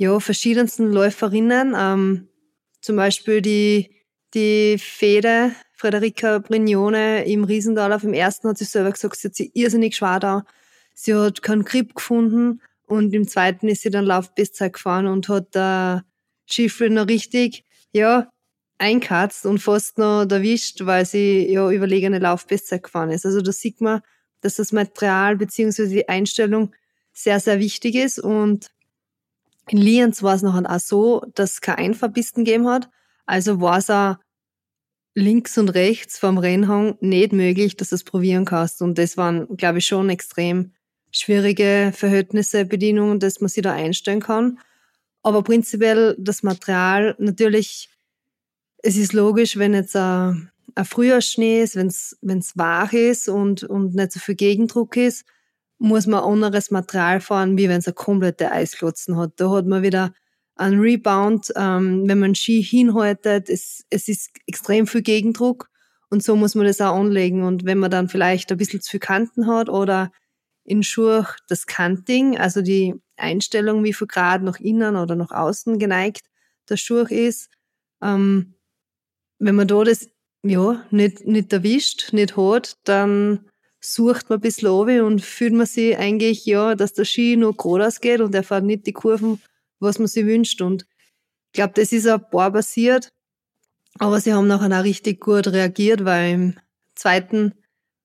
ja, 0.00 0.18
verschiedensten 0.18 0.90
Läuferinnen. 0.90 1.74
Ähm, 1.76 2.28
zum 2.80 2.96
Beispiel 2.96 3.42
die, 3.42 3.90
die 4.32 4.78
Fede, 4.78 5.52
Frederika 5.74 6.38
Brignone 6.38 7.26
im 7.26 7.44
Riesendorlauf 7.44 8.02
im 8.02 8.14
ersten 8.14 8.48
hat 8.48 8.56
sie 8.56 8.64
selber 8.64 8.92
gesagt, 8.92 9.16
sie 9.16 9.28
hat 9.28 9.34
sich 9.34 9.54
irrsinnig 9.54 9.94
schwer 9.96 10.18
da. 10.18 10.44
Sie 10.94 11.14
hat 11.14 11.42
keinen 11.42 11.66
Grip 11.66 11.94
gefunden 11.94 12.62
und 12.86 13.12
im 13.12 13.28
zweiten 13.28 13.68
ist 13.68 13.82
sie 13.82 13.90
dann 13.90 14.06
Laufbestzeit 14.06 14.72
gefahren 14.72 15.06
und 15.06 15.28
hat 15.28 15.48
da 15.54 16.02
Schiffel 16.46 16.88
noch 16.88 17.06
richtig, 17.06 17.66
ja, 17.92 18.30
einkatzt 18.78 19.44
und 19.44 19.58
fast 19.58 19.98
noch 19.98 20.24
erwischt, 20.30 20.86
weil 20.86 21.04
sie 21.04 21.52
ja 21.52 21.70
überlegene 21.70 22.20
Laufbestzeit 22.20 22.84
gefahren 22.84 23.10
ist. 23.10 23.26
Also 23.26 23.42
da 23.42 23.52
sieht 23.52 23.82
man, 23.82 24.00
dass 24.40 24.54
das 24.54 24.72
Material 24.72 25.36
beziehungsweise 25.36 25.90
die 25.90 26.08
Einstellung 26.08 26.72
sehr, 27.12 27.38
sehr 27.38 27.58
wichtig 27.58 27.96
ist. 27.96 28.18
Und 28.18 28.70
in 29.68 29.78
Lienz 29.78 30.22
war 30.22 30.34
es 30.34 30.42
noch 30.42 30.62
auch 30.64 30.80
so, 30.80 31.22
dass 31.34 31.52
es 31.52 31.60
keine 31.60 31.78
Einfahrpisten 31.78 32.44
gegeben 32.44 32.68
hat. 32.68 32.88
Also 33.26 33.60
war 33.60 33.78
es 33.78 33.90
auch 33.90 34.16
links 35.14 35.58
und 35.58 35.68
rechts 35.70 36.18
vom 36.18 36.38
Rennhang 36.38 36.96
nicht 37.00 37.32
möglich, 37.32 37.76
dass 37.76 37.90
du 37.90 37.96
es 37.96 38.04
probieren 38.04 38.44
kannst. 38.44 38.82
Und 38.82 38.98
das 38.98 39.16
waren, 39.16 39.56
glaube 39.56 39.78
ich, 39.78 39.86
schon 39.86 40.10
extrem 40.10 40.72
schwierige 41.12 41.92
Verhältnisse, 41.94 42.64
Bedienungen, 42.64 43.18
dass 43.18 43.40
man 43.40 43.48
sich 43.48 43.62
da 43.62 43.72
einstellen 43.72 44.20
kann. 44.20 44.58
Aber 45.22 45.42
prinzipiell 45.42 46.16
das 46.18 46.42
Material, 46.42 47.14
natürlich, 47.18 47.90
es 48.78 48.96
ist 48.96 49.12
logisch, 49.12 49.56
wenn 49.58 49.74
jetzt 49.74 49.96
ein, 49.96 50.50
ein 50.74 50.84
Frühjahrsschnee 50.84 51.62
ist, 51.62 51.76
wenn 51.76 51.88
es 52.38 52.56
wach 52.56 52.92
ist 52.92 53.28
und, 53.28 53.64
und 53.64 53.94
nicht 53.94 54.12
so 54.12 54.20
viel 54.20 54.36
Gegendruck 54.36 54.96
ist, 54.96 55.26
muss 55.80 56.06
man 56.06 56.22
anderes 56.22 56.70
Material 56.70 57.20
fahren, 57.20 57.56
wie 57.56 57.68
wenn 57.68 57.78
es 57.78 57.86
eine 57.86 57.94
komplette 57.94 58.52
Eisklotzen 58.52 59.16
hat. 59.16 59.32
Da 59.36 59.50
hat 59.50 59.66
man 59.66 59.82
wieder 59.82 60.12
einen 60.54 60.78
Rebound, 60.78 61.52
ähm, 61.56 62.06
wenn 62.06 62.18
man 62.18 62.34
Ski 62.34 62.62
hinhaltet, 62.62 63.48
es, 63.48 63.86
es 63.88 64.06
ist 64.06 64.30
extrem 64.46 64.86
viel 64.86 65.00
Gegendruck 65.00 65.70
und 66.10 66.22
so 66.22 66.36
muss 66.36 66.54
man 66.54 66.66
das 66.66 66.82
auch 66.82 66.94
anlegen. 66.94 67.44
Und 67.44 67.64
wenn 67.64 67.78
man 67.78 67.90
dann 67.90 68.10
vielleicht 68.10 68.52
ein 68.52 68.58
bisschen 68.58 68.82
zu 68.82 68.90
viel 68.90 69.00
Kanten 69.00 69.46
hat 69.46 69.70
oder 69.70 70.12
in 70.64 70.82
Schuhe 70.82 71.26
das 71.48 71.66
Kanting, 71.66 72.36
also 72.36 72.60
die 72.60 72.94
Einstellung, 73.16 73.82
wie 73.82 73.94
viel 73.94 74.06
Grad 74.06 74.42
nach 74.42 74.60
innen 74.60 74.96
oder 74.96 75.16
nach 75.16 75.30
außen 75.30 75.78
geneigt 75.78 76.26
der 76.68 76.76
Schuh 76.76 77.06
ist, 77.06 77.48
ähm, 78.02 78.54
wenn 79.38 79.54
man 79.54 79.66
da 79.66 79.82
das 79.82 80.10
ja, 80.42 80.84
nicht, 80.90 81.26
nicht 81.26 81.52
erwischt, 81.54 82.12
nicht 82.12 82.36
hat, 82.36 82.76
dann 82.84 83.49
sucht 83.80 84.28
man 84.28 84.38
ein 84.38 84.42
bisschen 84.42 84.68
runter 84.68 85.04
und 85.06 85.22
fühlt 85.22 85.54
man 85.54 85.66
sich 85.66 85.96
eigentlich, 85.96 86.44
ja, 86.46 86.74
dass 86.74 86.92
der 86.92 87.04
Ski 87.04 87.36
nur 87.36 87.56
geradeaus 87.56 88.00
geht 88.00 88.20
und 88.20 88.34
er 88.34 88.42
fährt 88.42 88.64
nicht 88.64 88.86
die 88.86 88.92
Kurven, 88.92 89.40
was 89.78 89.98
man 89.98 90.08
sich 90.08 90.26
wünscht. 90.26 90.60
Und 90.60 90.86
ich 91.46 91.52
glaube, 91.54 91.72
das 91.74 91.92
ist 91.92 92.06
ein 92.06 92.20
paar 92.30 92.52
passiert. 92.52 93.10
Aber 93.98 94.20
sie 94.20 94.32
haben 94.32 94.46
nachher 94.46 94.78
auch 94.78 94.84
richtig 94.84 95.20
gut 95.20 95.48
reagiert, 95.48 96.04
weil 96.04 96.32
im 96.32 96.54
zweiten 96.94 97.54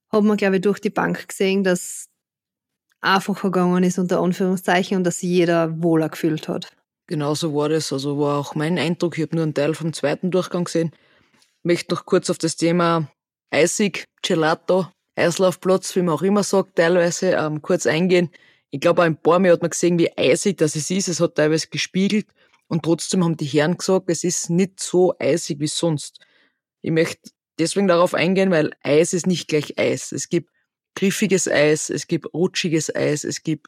hat 0.09 0.23
man, 0.23 0.37
glaube 0.37 0.55
ich, 0.55 0.61
durch 0.61 0.79
die 0.79 0.89
Bank 0.89 1.27
gesehen, 1.27 1.63
dass 1.63 2.07
einfacher 3.01 3.51
gegangen 3.51 3.83
ist, 3.83 3.99
unter 3.99 4.19
Anführungszeichen, 4.19 4.97
und 4.97 5.03
dass 5.03 5.19
sich 5.19 5.29
jeder 5.29 5.81
wohler 5.83 6.09
gefühlt 6.09 6.47
hat. 6.47 6.71
Genauso 7.07 7.53
war 7.53 7.69
das. 7.69 7.93
Also 7.93 8.17
war 8.17 8.39
auch 8.39 8.55
mein 8.55 8.79
Eindruck. 8.79 9.17
Ich 9.17 9.23
habe 9.23 9.35
nur 9.35 9.43
einen 9.43 9.53
Teil 9.53 9.75
vom 9.75 9.93
zweiten 9.93 10.31
Durchgang 10.31 10.63
gesehen. 10.63 10.91
Ich 11.59 11.65
möchte 11.65 11.93
noch 11.93 12.05
kurz 12.05 12.29
auf 12.29 12.39
das 12.39 12.55
Thema 12.55 13.11
Eisig, 13.51 14.05
Gelato, 14.23 14.87
Eislaufplatz, 15.15 15.95
wie 15.95 16.01
man 16.01 16.15
auch 16.15 16.21
immer 16.21 16.43
sagt, 16.43 16.75
teilweise 16.75 17.31
ähm, 17.31 17.61
kurz 17.61 17.85
eingehen. 17.85 18.29
Ich 18.69 18.79
glaube, 18.79 19.03
ein 19.03 19.17
paar 19.17 19.39
Mal 19.39 19.51
hat 19.51 19.61
man 19.61 19.71
gesehen, 19.71 19.97
wie 19.99 20.15
eisig 20.17 20.57
das 20.57 20.75
ist. 20.75 21.07
Es 21.07 21.19
hat 21.19 21.35
teilweise 21.35 21.67
gespiegelt 21.67 22.27
und 22.67 22.83
trotzdem 22.83 23.23
haben 23.23 23.37
die 23.37 23.45
Herren 23.45 23.77
gesagt, 23.77 24.09
es 24.09 24.23
ist 24.23 24.49
nicht 24.49 24.79
so 24.79 25.13
eisig 25.19 25.59
wie 25.59 25.67
sonst. 25.67 26.19
Ich 26.81 26.91
möchte 26.91 27.29
deswegen 27.59 27.87
darauf 27.87 28.13
eingehen, 28.13 28.51
weil 28.51 28.71
Eis 28.83 29.13
ist 29.13 29.27
nicht 29.27 29.47
gleich 29.47 29.77
Eis. 29.77 30.11
Es 30.11 30.29
gibt 30.29 30.49
griffiges 30.95 31.47
Eis, 31.47 31.89
es 31.89 32.07
gibt 32.07 32.33
rutschiges 32.33 32.93
Eis, 32.93 33.23
es 33.23 33.43
gibt 33.43 33.67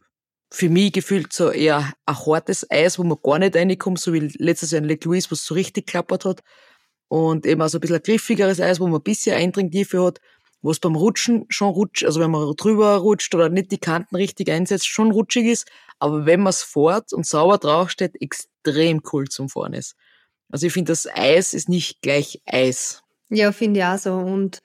für 0.52 0.70
mich 0.70 0.94
gefühlt 0.94 1.34
so 1.34 1.52
eher 1.52 1.94
ein 2.06 2.26
hartes 2.26 2.70
Eis, 2.72 2.98
wo 2.98 3.04
man 3.04 3.18
gar 3.22 3.40
nicht 3.40 3.56
reinkommt, 3.56 4.00
so 4.00 4.14
wie 4.14 4.32
letztes 4.38 4.72
Jahr 4.72 4.82
in 4.82 4.88
Lake 4.88 5.08
Louise, 5.08 5.30
wo 5.30 5.34
es 5.34 5.46
so 5.46 5.54
richtig 5.54 5.88
klappert 5.88 6.26
hat. 6.26 6.42
Und 7.10 7.46
eben 7.46 7.62
auch 7.62 7.70
so 7.70 7.78
ein 7.78 7.82
bisschen 7.82 7.98
ein 7.98 8.04
griffigeres 8.04 8.60
Eis, 8.60 8.80
wo 8.80 8.88
man 8.88 9.00
ein 9.00 9.04
bisschen 9.04 9.36
Eindringtiefe 9.36 10.02
hat, 10.04 10.20
wo 10.62 10.72
es 10.72 10.80
beim 10.80 10.96
Rutschen 10.96 11.46
schon 11.50 11.70
rutscht, 11.70 12.04
also 12.04 12.20
wenn 12.20 12.32
man 12.32 12.56
drüber 12.56 12.96
rutscht 12.98 13.34
oder 13.36 13.50
nicht 13.50 13.72
die 13.72 13.78
Kanten 13.78 14.16
richtig 14.16 14.50
einsetzt, 14.50 14.88
schon 14.88 15.12
rutschig 15.12 15.46
ist. 15.46 15.70
Aber 16.00 16.26
wenn 16.26 16.42
man 16.42 16.50
es 16.50 16.64
fährt 16.64 17.14
und 17.14 17.26
sauber 17.26 17.58
draufsteht, 17.58 18.22
extrem 18.22 19.02
cool 19.12 19.28
zum 19.28 19.50
Fahren 19.50 19.74
ist. 19.74 19.96
Also 20.50 20.68
ich 20.68 20.74
finde, 20.74 20.92
das 20.92 21.08
Eis 21.08 21.54
ist 21.54 21.70
nicht 21.70 22.02
gleich 22.02 22.42
Eis. 22.46 23.04
Ja, 23.30 23.52
finde 23.52 23.80
ich 23.80 23.86
auch 23.86 23.98
so. 23.98 24.14
Und 24.14 24.62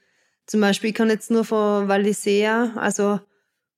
zum 0.46 0.60
Beispiel, 0.60 0.90
ich 0.90 0.96
kann 0.96 1.10
jetzt 1.10 1.30
nur 1.30 1.44
von 1.44 1.88
Valisea, 1.88 2.72
also 2.76 3.20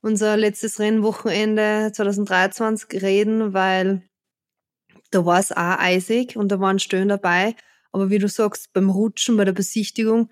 unser 0.01 0.37
letztes 0.37 0.79
Rennwochenende 0.79 1.91
2023 1.95 3.03
reden, 3.03 3.55
weil 3.55 4.03
da 5.11 5.25
war 5.25 5.39
es 5.39 5.53
auch 5.53 5.79
eisig 5.79 6.37
und 6.37 6.49
da 6.49 6.61
waren 6.61 6.79
Stöhnen 6.79 7.09
dabei. 7.09 7.57
Aber 7.93 8.11
wie 8.11 8.19
du 8.19 8.29
sagst, 8.29 8.73
beim 8.73 8.91
Rutschen, 8.91 9.37
bei 9.37 9.45
der 9.45 9.53
Besichtigung, 9.53 10.31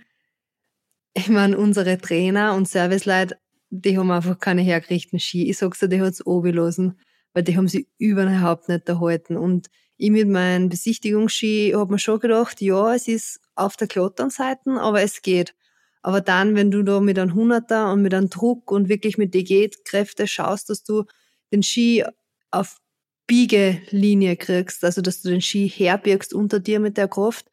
ich 1.14 1.28
meine, 1.28 1.58
unsere 1.58 1.98
Trainer 1.98 2.54
und 2.54 2.68
Serviceleute, 2.68 3.36
die 3.70 3.98
haben 3.98 4.10
einfach 4.10 4.38
keine 4.38 4.62
hergerichteten 4.62 5.18
Ski. 5.18 5.48
Ich 5.48 5.58
sag's 5.58 5.78
dir, 5.78 5.88
die 5.88 6.00
hat's 6.00 6.24
oberlosen, 6.24 6.98
weil 7.32 7.42
die 7.42 7.56
haben 7.56 7.68
sie 7.68 7.88
überhaupt 7.98 8.68
nicht 8.68 8.88
erhalten. 8.88 9.36
Und 9.36 9.68
ich 9.96 10.10
mit 10.10 10.28
meinem 10.28 10.68
Besichtigungsski 10.68 11.72
hab 11.74 11.90
mir 11.90 11.98
schon 11.98 12.20
gedacht, 12.20 12.60
ja, 12.60 12.94
es 12.94 13.08
ist 13.08 13.40
auf 13.54 13.76
der 13.76 13.88
Klotternseite, 13.88 14.70
aber 14.80 15.02
es 15.02 15.22
geht. 15.22 15.54
Aber 16.02 16.20
dann, 16.20 16.56
wenn 16.56 16.70
du 16.70 16.82
da 16.82 17.00
mit 17.00 17.18
einem 17.18 17.34
Hunderter 17.34 17.92
und 17.92 18.02
mit 18.02 18.12
einem 18.12 18.28
Druck 18.28 18.70
und 18.72 18.88
wirklich 18.88 19.18
mit 19.18 19.34
DG-Kräfte 19.34 20.26
schaust, 20.26 20.68
dass 20.68 20.82
du 20.82 21.04
den 21.52 21.62
Ski 21.62 22.04
auf 22.50 22.78
Biegelinie 23.26 24.36
kriegst, 24.36 24.84
also 24.84 25.00
dass 25.00 25.22
du 25.22 25.30
den 25.30 25.40
Ski 25.40 25.68
herbirgst 25.68 26.34
unter 26.34 26.58
dir 26.58 26.80
mit 26.80 26.96
der 26.96 27.08
Kraft 27.08 27.46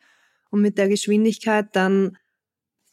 und 0.49 0.61
mit 0.61 0.77
der 0.77 0.89
Geschwindigkeit, 0.89 1.67
dann 1.73 2.17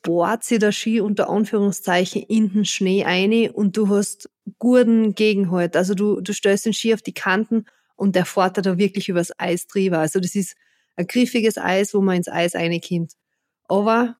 bohrt 0.06 0.44
sie 0.44 0.60
der 0.60 0.70
Ski 0.70 1.00
unter 1.00 1.28
Anführungszeichen 1.28 2.22
in 2.22 2.52
den 2.52 2.64
Schnee 2.64 3.02
ein 3.02 3.50
und 3.50 3.76
du 3.76 3.88
hast 3.88 4.30
guten 4.60 5.16
Gegenhalt. 5.16 5.76
Also 5.76 5.94
du, 5.94 6.20
du 6.20 6.32
stellst 6.32 6.64
den 6.64 6.72
Ski 6.72 6.94
auf 6.94 7.02
die 7.02 7.12
Kanten 7.12 7.64
und 7.96 8.14
der 8.14 8.24
fährt 8.24 8.64
da 8.64 8.78
wirklich 8.78 9.08
übers 9.08 9.32
Eis 9.36 9.66
drüber. 9.66 9.98
Also 9.98 10.20
das 10.20 10.36
ist 10.36 10.54
ein 10.94 11.08
griffiges 11.08 11.58
Eis, 11.58 11.92
wo 11.92 12.00
man 12.00 12.18
ins 12.18 12.28
Eis 12.28 12.54
reinkommt. 12.54 13.14
Aber 13.64 14.16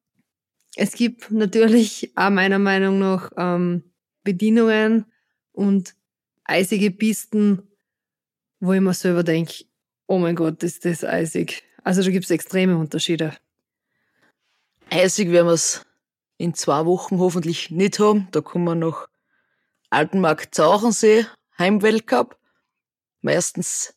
es 0.75 0.95
gibt 0.95 1.31
natürlich 1.31 2.11
auch 2.17 2.31
meiner 2.31 2.59
Meinung 2.59 2.99
nach 2.99 3.31
ähm, 3.37 3.85
Bedienungen 4.25 5.05
und 5.53 5.95
eisige 6.43 6.91
Pisten, 6.91 7.63
wo 8.59 8.73
ich 8.73 8.81
mir 8.81 8.93
selber 8.93 9.23
denke, 9.23 9.67
oh 10.09 10.19
mein 10.19 10.35
Gott, 10.35 10.65
ist 10.65 10.85
das 10.85 11.05
eisig. 11.05 11.63
Also 11.85 12.03
da 12.03 12.11
gibt 12.11 12.25
es 12.25 12.33
extreme 12.33 12.77
Unterschiede. 12.77 13.37
Eisig 14.91 15.31
werden 15.33 15.49
wir 15.49 15.55
es 15.55 15.85
in 16.39 16.55
zwei 16.55 16.87
Wochen 16.87 17.19
hoffentlich 17.19 17.71
nicht 17.71 17.99
haben. 17.99 18.29
Da 18.31 18.41
kommen 18.41 18.65
wir 18.65 18.75
noch 18.75 19.09
Altenmarkt 19.91 20.55
Zauchensee, 20.55 21.27
Heimweltcup. 21.59 22.39
Meistens 23.21 23.95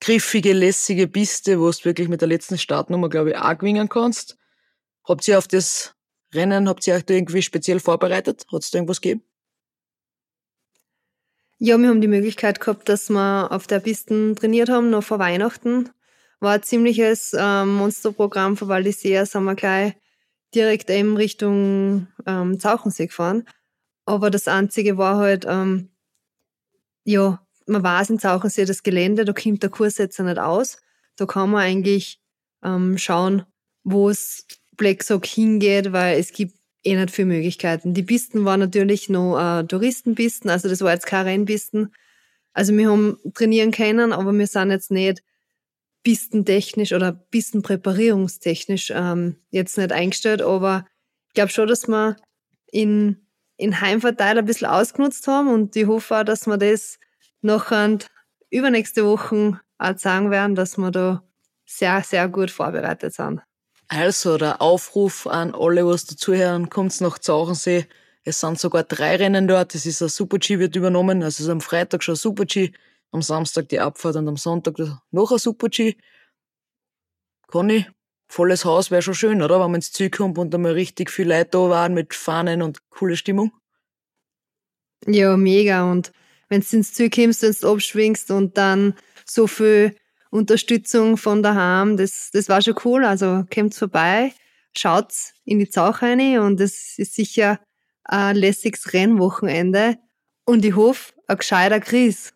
griffige, 0.00 0.52
lässige 0.52 1.08
Piste, 1.08 1.60
wo 1.60 1.70
du 1.70 1.84
wirklich 1.84 2.08
mit 2.08 2.20
der 2.20 2.28
letzten 2.28 2.58
Startnummer, 2.58 3.08
glaube 3.08 3.30
ich, 3.30 3.36
auch 3.36 3.58
gewinnen 3.58 3.88
kannst. 3.88 4.36
Habt 5.06 5.26
ihr 5.28 5.38
auf 5.38 5.48
das 5.48 5.94
Rennen, 6.32 6.68
habt 6.68 6.86
ihr 6.86 6.94
euch 6.94 7.04
da 7.04 7.14
irgendwie 7.14 7.42
speziell 7.42 7.80
vorbereitet? 7.80 8.46
Hat 8.50 8.62
es 8.62 8.70
da 8.70 8.78
irgendwas 8.78 9.00
gegeben? 9.00 9.22
Ja, 11.58 11.78
wir 11.78 11.88
haben 11.88 12.00
die 12.00 12.08
Möglichkeit 12.08 12.60
gehabt, 12.60 12.88
dass 12.88 13.10
wir 13.10 13.50
auf 13.50 13.66
der 13.66 13.80
Piste 13.80 14.34
trainiert 14.34 14.68
haben, 14.68 14.90
noch 14.90 15.04
vor 15.04 15.18
Weihnachten. 15.18 15.90
War 16.40 16.54
ein 16.54 16.62
ziemliches 16.62 17.34
ähm, 17.38 17.74
Monsterprogramm 17.74 18.56
von 18.56 18.68
Val 18.68 18.82
d'Isère, 18.82 19.24
sind 19.24 19.44
wir 19.44 19.54
gleich 19.54 19.94
direkt 20.54 20.90
eben 20.90 21.16
Richtung 21.16 22.08
ähm, 22.26 22.58
Zauchensee 22.58 23.06
gefahren. 23.06 23.44
Aber 24.06 24.30
das 24.30 24.48
Einzige 24.48 24.98
war 24.98 25.16
halt, 25.16 25.46
ähm, 25.48 25.90
ja, 27.04 27.44
man 27.66 27.82
weiß 27.82 28.10
in 28.10 28.18
Zauchensee 28.18 28.64
das 28.64 28.82
Gelände, 28.82 29.24
da 29.24 29.32
kommt 29.32 29.62
der 29.62 29.70
Kurs 29.70 29.98
jetzt 29.98 30.18
nicht 30.20 30.38
aus. 30.38 30.78
Da 31.16 31.26
kann 31.26 31.50
man 31.50 31.62
eigentlich 31.62 32.20
ähm, 32.62 32.98
schauen, 32.98 33.44
wo 33.82 34.10
es 34.10 34.46
Blacksock 34.76 35.26
hingeht, 35.26 35.92
weil 35.92 36.18
es 36.18 36.32
gibt 36.32 36.54
eh 36.82 36.96
nicht 36.96 37.10
viele 37.10 37.28
Möglichkeiten. 37.28 37.94
Die 37.94 38.02
Pisten 38.02 38.44
waren 38.44 38.60
natürlich 38.60 39.08
noch 39.08 39.38
äh, 39.38 39.64
Touristenpisten, 39.64 40.50
also 40.50 40.68
das 40.68 40.80
war 40.82 40.92
jetzt 40.92 41.06
keine 41.06 41.30
Rennpisten. 41.30 41.92
Also 42.52 42.76
wir 42.76 42.90
haben 42.90 43.18
trainieren 43.34 43.72
können, 43.72 44.12
aber 44.12 44.32
wir 44.32 44.46
sind 44.46 44.70
jetzt 44.70 44.90
nicht 44.90 45.22
pistentechnisch 46.04 46.92
oder 46.92 47.12
pistenpräparierungstechnisch 47.12 48.92
ähm, 48.94 49.36
jetzt 49.50 49.76
nicht 49.76 49.90
eingestellt, 49.90 50.42
aber 50.42 50.86
ich 51.28 51.34
glaube 51.34 51.50
schon, 51.50 51.66
dass 51.66 51.88
wir 51.88 52.16
in, 52.70 53.26
in 53.56 53.80
Heimverteil 53.80 54.38
ein 54.38 54.44
bisschen 54.44 54.68
ausgenutzt 54.68 55.26
haben 55.26 55.48
und 55.48 55.74
ich 55.74 55.86
hoffe 55.86 56.20
auch, 56.20 56.24
dass 56.24 56.46
wir 56.46 56.58
das 56.58 56.98
nachher 57.40 57.98
übernächste 58.50 59.04
Woche 59.04 59.60
auch 59.78 59.98
sagen 59.98 60.30
werden, 60.30 60.54
dass 60.54 60.76
wir 60.76 60.90
da 60.90 61.24
sehr, 61.66 62.02
sehr 62.02 62.28
gut 62.28 62.50
vorbereitet 62.50 63.14
sind. 63.14 63.40
Also 63.88 64.38
der 64.38 64.62
Aufruf 64.62 65.26
an 65.26 65.54
alle, 65.54 65.86
was 65.86 66.04
dazuhören, 66.06 66.70
kommt 66.70 67.00
nach 67.00 67.18
Zauchensee. 67.18 67.86
Es 68.22 68.40
sind 68.40 68.58
sogar 68.58 68.82
drei 68.82 69.16
Rennen 69.16 69.46
dort. 69.46 69.74
Es 69.74 69.86
ist 69.86 70.02
ein 70.02 70.08
Super-G 70.08 70.58
wird 70.58 70.76
übernommen. 70.76 71.22
Also 71.22 71.36
es 71.36 71.40
ist 71.40 71.48
am 71.48 71.60
Freitag 71.60 72.02
schon 72.02 72.16
Super-G, 72.16 72.72
am 73.14 73.22
Samstag 73.22 73.68
die 73.68 73.78
Abfahrt 73.78 74.16
und 74.16 74.26
am 74.26 74.36
Sonntag 74.36 74.74
noch 75.12 75.30
ein 75.30 75.38
Super-G. 75.38 75.96
Conny, 77.46 77.86
volles 78.26 78.64
Haus 78.64 78.90
wäre 78.90 79.02
schon 79.02 79.14
schön, 79.14 79.40
oder? 79.40 79.60
Wenn 79.60 79.70
man 79.70 79.76
ins 79.76 79.92
Ziel 79.92 80.10
kommt 80.10 80.36
und 80.36 80.52
einmal 80.52 80.72
richtig 80.72 81.10
viel 81.10 81.28
Leute 81.28 81.50
da 81.52 81.70
waren 81.70 81.94
mit 81.94 82.12
Fahnen 82.12 82.60
und 82.60 82.90
coole 82.90 83.16
Stimmung. 83.16 83.52
Ja, 85.06 85.36
mega. 85.36 85.88
Und 85.88 86.12
wenn 86.48 86.60
du 86.60 86.76
ins 86.76 86.92
Ziel 86.92 87.08
kommst, 87.08 87.42
wenn 87.42 87.54
du 87.58 87.72
abschwingst 87.72 88.32
und 88.32 88.58
dann 88.58 88.94
so 89.24 89.46
viel 89.46 89.94
Unterstützung 90.30 91.16
von 91.16 91.44
daheim, 91.44 91.96
das, 91.96 92.30
das 92.32 92.48
war 92.48 92.62
schon 92.62 92.74
cool. 92.84 93.04
Also 93.04 93.44
kommt 93.54 93.76
vorbei, 93.76 94.32
schaut 94.76 95.12
in 95.44 95.60
die 95.60 95.70
Zauch 95.70 96.02
rein 96.02 96.40
und 96.40 96.60
es 96.60 96.98
ist 96.98 97.14
sicher 97.14 97.60
ein 98.02 98.34
lässiges 98.34 98.92
Rennwochenende. 98.92 99.98
Und 100.46 100.64
ich 100.64 100.74
hoffe, 100.74 101.12
ein 101.28 101.38
gescheiter 101.38 101.78
Chris. 101.78 102.34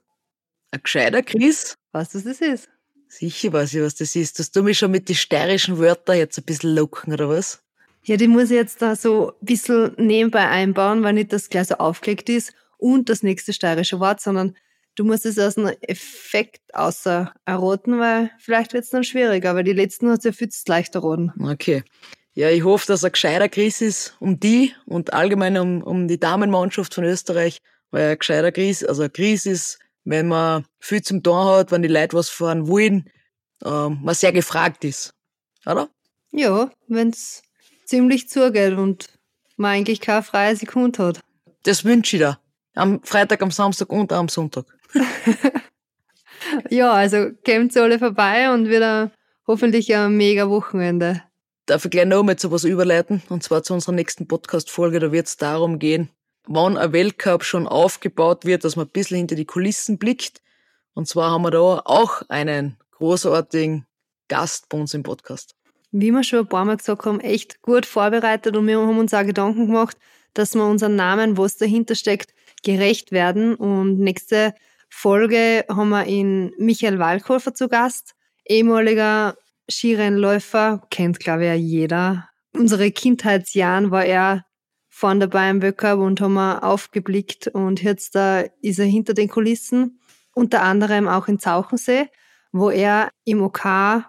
Ein 0.71 0.81
gescheiter 0.83 1.23
Chris? 1.23 1.77
Weißt 1.93 2.15
du, 2.15 2.19
was 2.19 2.25
das 2.25 2.41
ist? 2.41 2.69
Sicher 3.09 3.53
weiß 3.53 3.75
ich, 3.75 3.83
was 3.83 3.95
das 3.95 4.15
ist. 4.15 4.39
Dass 4.39 4.51
du 4.51 4.63
mich 4.63 4.79
schon 4.79 4.91
mit 4.91 5.09
den 5.09 5.17
steirischen 5.17 5.79
Wörtern 5.79 6.19
jetzt 6.19 6.39
ein 6.39 6.45
bisschen 6.45 6.75
locken, 6.75 7.13
oder 7.13 7.29
was? 7.29 7.63
Ja, 8.05 8.17
die 8.17 8.29
muss 8.29 8.51
ich 8.51 8.57
jetzt 8.57 8.83
da 8.83 8.95
so 8.95 9.33
ein 9.41 9.47
bisschen 9.47 9.95
nebenbei 9.97 10.47
einbauen, 10.47 11.03
weil 11.03 11.15
nicht 11.15 11.33
das 11.33 11.49
gleich 11.49 11.69
so 11.69 11.77
aufgelegt 11.77 12.29
ist 12.29 12.53
und 12.77 13.09
das 13.09 13.23
nächste 13.23 13.53
steirische 13.53 13.99
Wort, 13.99 14.21
sondern 14.21 14.57
du 14.95 15.05
musst 15.05 15.27
es 15.27 15.39
aus 15.39 15.57
einem 15.57 15.75
Effekt 15.81 16.63
außer 16.75 17.33
erroten, 17.45 17.99
weil 17.99 18.31
vielleicht 18.39 18.73
wird 18.73 18.85
es 18.85 18.91
dann 18.91 19.05
schwieriger, 19.05 19.55
weil 19.55 19.65
die 19.65 19.73
letzten 19.73 20.11
hat 20.11 20.19
es 20.19 20.25
ja 20.25 20.33
viel 20.33 20.51
leichter 20.67 20.99
erroten. 21.01 21.33
Okay. 21.41 21.83
Ja, 22.35 22.51
ich 22.51 22.63
hoffe, 22.63 22.87
dass 22.87 23.05
ein 23.05 23.13
gescheiter 23.13 23.49
Chris 23.49 23.81
ist 23.81 24.17
um 24.21 24.39
die 24.39 24.73
und 24.87 25.13
allgemein 25.13 25.57
um, 25.59 25.83
um 25.83 26.09
die 26.09 26.21
Damenmannschaft 26.21 26.95
von 26.95 27.05
Österreich, 27.05 27.59
weil 27.91 28.13
ein 28.13 28.19
gescheiter 28.19 28.53
Chris, 28.53 28.85
also 28.85 29.03
ein 29.03 29.13
Chris 29.13 29.45
ist, 29.47 29.79
wenn 30.09 30.27
man 30.27 30.65
viel 30.81 31.03
zum 31.03 31.23
Tor 31.23 31.59
hat, 31.59 31.71
wenn 31.71 31.83
die 31.83 31.89
Leute 31.89 32.17
was 32.17 32.31
fahren 32.31 32.67
wollen, 32.67 33.11
ähm, 33.65 33.99
man 34.03 34.15
sehr 34.15 34.33
gefragt 34.33 34.85
ist. 34.85 35.13
Oder? 35.67 35.91
Ja, 36.31 36.71
wenn's 36.87 37.43
ziemlich 37.85 38.29
zugeht 38.29 38.73
und 38.73 39.11
man 39.57 39.73
eigentlich 39.73 40.01
keine 40.01 40.23
freie 40.23 40.57
Sekunde 40.57 41.05
hat. 41.05 41.21
Das 41.65 41.85
wünsche 41.85 42.17
ich 42.17 42.23
dir. 42.23 42.39
Am 42.75 43.03
Freitag, 43.03 43.43
am 43.43 43.51
Samstag 43.51 43.93
und 43.93 44.13
am 44.13 44.29
Sonntag. 44.29 44.65
ja, 46.71 46.91
also 46.93 47.31
kommt 47.45 47.77
alle 47.77 47.99
vorbei 47.99 48.53
und 48.53 48.69
wieder 48.69 49.11
hoffentlich 49.47 49.95
ein 49.95 50.17
mega 50.17 50.49
Wochenende. 50.49 51.23
Darf 51.67 51.85
ich 51.85 51.91
gleich 51.91 52.07
noch 52.07 52.23
mal 52.23 52.37
zu 52.37 52.51
was 52.51 52.65
überleiten? 52.65 53.23
Und 53.29 53.43
zwar 53.43 53.63
zu 53.63 53.75
unserer 53.75 53.93
nächsten 53.93 54.27
Podcast-Folge. 54.27 55.01
Da 55.01 55.13
wird 55.13 55.27
es 55.27 55.37
darum 55.37 55.79
gehen, 55.79 56.09
wann 56.49 56.77
ein 56.77 56.93
Weltcup 56.93 57.45
schon 57.45 57.69
aufgebaut 57.69 58.45
wird, 58.45 58.65
dass 58.65 58.77
man 58.77 58.87
ein 58.87 58.93
bisschen 58.93 59.19
hinter 59.19 59.37
die 59.37 59.45
Kulissen 59.45 59.99
blickt. 59.99 60.41
Und 60.95 61.07
zwar 61.07 61.31
haben 61.31 61.43
wir 61.43 61.51
da 61.51 61.83
auch 61.85 62.23
einen 62.29 62.77
großartigen 62.93 63.87
Gast 64.29 64.69
bei 64.69 64.79
uns 64.79 64.95
im 64.95 65.03
Podcast. 65.03 65.55
Wie 65.93 66.11
wir 66.11 66.25
schon 66.25 66.41
ein 66.41 66.49
paar 66.49 66.65
Mal 66.65 66.77
gesagt 66.77 67.07
haben, 67.07 67.21
echt 67.21 67.63
gut 67.63 67.87
vorbereitet 67.87 68.57
und 68.57 68.67
wir 68.67 68.79
haben 68.79 68.99
uns 68.99 69.15
auch 69.15 69.25
Gedanken 69.25 69.67
gemacht, 69.67 69.97
dass 70.35 70.55
wir 70.55 70.65
unseren 70.65 70.97
Namen, 70.97 71.39
was 71.39 71.57
dahinter 71.57 71.95
steckt, 71.95 72.35
gerecht 72.63 73.13
werden. 73.13 73.55
Und 73.55 73.99
nächste 73.99 74.55
Folge 74.89 75.65
haben 75.69 75.89
wir 75.91 76.07
ihn 76.07 76.53
Michael 76.59 76.99
Walkofer 76.99 77.55
zu 77.55 77.69
Gast, 77.69 78.15
ehemaliger 78.47 79.37
Skirennläufer, 79.71 80.83
kennt 80.91 81.21
glaube 81.21 81.43
ich 81.43 81.49
ja 81.49 81.55
jeder. 81.55 82.29
Unsere 82.55 82.91
Kindheitsjahren 82.91 83.91
war 83.91 84.05
er 84.05 84.45
vorne 84.99 85.29
dabei 85.29 85.49
im 85.49 85.63
Weltcup 85.63 86.01
und 86.01 86.21
haben 86.21 86.35
wir 86.35 86.65
aufgeblickt 86.65 87.47
und 87.47 87.81
jetzt 87.83 88.17
da 88.17 88.41
ist 88.63 88.81
er 88.81 88.85
hinter 88.85 89.15
den 89.15 89.29
Kulissen, 89.29 90.01
unter 90.35 90.63
anderem 90.63 91.07
auch 91.07 91.29
in 91.29 91.39
Zauchensee, 91.39 92.09
wo 92.51 92.69
er 92.69 93.11
im 93.25 93.41
OK 93.41 93.63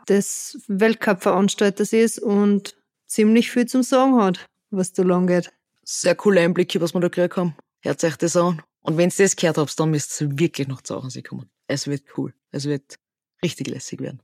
des 0.08 0.64
Weltcup-Veranstalters 0.68 1.94
ist 1.94 2.18
und 2.18 2.76
ziemlich 3.06 3.52
viel 3.52 3.68
zum 3.68 3.84
Sagen 3.84 4.16
hat, 4.20 4.48
was 4.72 4.92
da 4.92 5.04
lang 5.04 5.28
geht. 5.28 5.52
Sehr 5.84 6.16
coole 6.16 6.42
Einblicke, 6.42 6.82
was 6.82 6.96
wir 6.96 7.02
da 7.02 7.08
gekriegt 7.08 7.38
haben. 7.38 7.56
Hört 7.82 8.04
euch 8.04 8.16
das 8.16 8.36
an. 8.36 8.64
Und 8.82 8.98
wenn 8.98 9.10
ihr 9.10 9.16
das 9.26 9.36
gehört 9.36 9.60
habt, 9.60 9.80
dann 9.80 9.92
müsst 9.92 10.20
ihr 10.22 10.40
wirklich 10.40 10.68
nach 10.68 10.82
Zauchensee 10.82 11.22
kommen. 11.22 11.52
Es 11.68 11.88
wird 11.88 12.04
cool. 12.18 12.34
Es 12.52 12.66
wird 12.66 12.96
richtig 13.44 13.68
lässig 13.68 14.00
werden. 14.00 14.24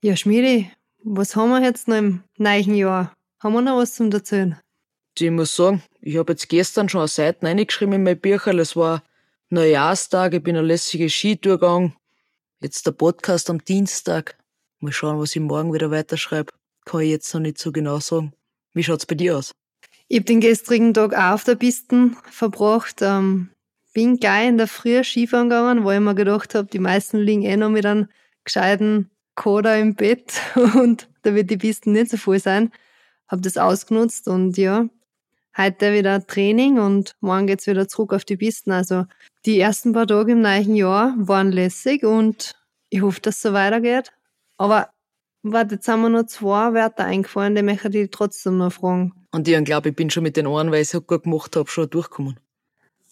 Ja, 0.00 0.14
Schmiedi, 0.14 0.70
was 1.02 1.34
haben 1.34 1.50
wir 1.50 1.60
jetzt 1.60 1.88
noch 1.88 1.96
im 1.96 2.22
neuen 2.38 2.74
Jahr? 2.76 3.12
Haben 3.42 3.54
wir 3.54 3.62
noch 3.62 3.78
was 3.78 3.96
zum 3.96 4.12
Erzählen? 4.12 4.60
Ich 5.16 5.30
muss 5.30 5.54
sagen, 5.54 5.80
ich 6.00 6.16
habe 6.16 6.32
jetzt 6.32 6.48
gestern 6.48 6.88
schon 6.88 7.02
eine 7.02 7.08
Seite 7.08 7.46
reingeschrieben 7.46 7.94
in 7.94 8.02
mein 8.02 8.18
Bücherl. 8.18 8.58
Es 8.58 8.74
war 8.74 9.04
Neujahrstag, 9.48 10.34
ich 10.34 10.42
bin 10.42 10.56
eine 10.56 10.66
lässige 10.66 11.08
Skitour 11.08 11.52
gegangen. 11.52 11.94
Jetzt 12.60 12.84
der 12.84 12.92
Podcast 12.92 13.48
am 13.48 13.64
Dienstag. 13.64 14.36
Mal 14.80 14.90
schauen, 14.90 15.20
was 15.20 15.36
ich 15.36 15.40
morgen 15.40 15.72
wieder 15.72 15.92
weiterschreibe. 15.92 16.52
Kann 16.84 17.02
ich 17.02 17.10
jetzt 17.10 17.32
noch 17.32 17.40
nicht 17.40 17.58
so 17.58 17.70
genau 17.70 18.00
sagen. 18.00 18.32
Wie 18.72 18.82
schaut's 18.82 19.06
bei 19.06 19.14
dir 19.14 19.38
aus? 19.38 19.54
Ich 20.08 20.18
habe 20.18 20.24
den 20.24 20.40
gestrigen 20.40 20.92
Tag 20.92 21.14
auch 21.14 21.34
auf 21.34 21.44
der 21.44 21.54
Piste 21.54 22.10
verbracht. 22.28 22.96
Ähm, 23.00 23.50
bin 23.92 24.16
gleich 24.16 24.48
in 24.48 24.58
der 24.58 24.66
Früh 24.66 25.04
Skifahren 25.04 25.48
gegangen, 25.48 25.84
weil 25.84 26.00
ich 26.00 26.04
mir 26.04 26.16
gedacht 26.16 26.56
habe, 26.56 26.66
die 26.66 26.80
meisten 26.80 27.18
liegen 27.18 27.42
eh 27.42 27.56
noch 27.56 27.70
mit 27.70 27.86
einem 27.86 28.08
gescheiten 28.42 29.10
Koda 29.36 29.76
im 29.76 29.94
Bett 29.94 30.40
und 30.74 31.08
da 31.22 31.36
wird 31.36 31.50
die 31.50 31.56
Pisten 31.56 31.92
nicht 31.92 32.10
so 32.10 32.16
voll 32.16 32.40
sein. 32.40 32.72
Hab 33.28 33.42
das 33.42 33.56
ausgenutzt 33.56 34.26
und 34.26 34.58
ja, 34.58 34.88
heute 35.56 35.92
wieder 35.92 36.26
Training 36.26 36.78
und 36.78 37.16
morgen 37.20 37.46
geht's 37.46 37.66
wieder 37.66 37.88
zurück 37.88 38.12
auf 38.12 38.24
die 38.24 38.36
Pisten. 38.36 38.72
Also 38.72 39.06
die 39.46 39.60
ersten 39.60 39.92
paar 39.92 40.06
Tage 40.06 40.32
im 40.32 40.40
neuen 40.40 40.74
Jahr 40.74 41.14
waren 41.16 41.52
lässig 41.52 42.04
und 42.04 42.54
ich 42.90 43.02
hoffe, 43.02 43.20
dass 43.20 43.36
es 43.36 43.42
so 43.42 43.52
weitergeht. 43.52 44.12
Aber 44.56 44.90
warte, 45.42 45.76
jetzt 45.76 45.88
haben 45.88 46.02
mir 46.02 46.10
noch 46.10 46.26
zwei 46.26 46.72
Wörter 46.74 47.04
eingefallen, 47.04 47.54
die 47.54 47.62
möchte 47.62 47.96
ich 47.98 48.10
trotzdem 48.10 48.58
noch 48.58 48.72
fragen. 48.72 49.12
Und 49.32 49.48
ich 49.48 49.64
glaube, 49.64 49.90
ich 49.90 49.96
bin 49.96 50.10
schon 50.10 50.22
mit 50.22 50.36
den 50.36 50.46
Ohren, 50.46 50.70
weil 50.70 50.82
ich 50.82 50.88
es 50.88 50.90
so 50.90 51.00
gut 51.00 51.24
gemacht 51.24 51.56
habe, 51.56 51.68
schon 51.68 51.90
durchgekommen. 51.90 52.38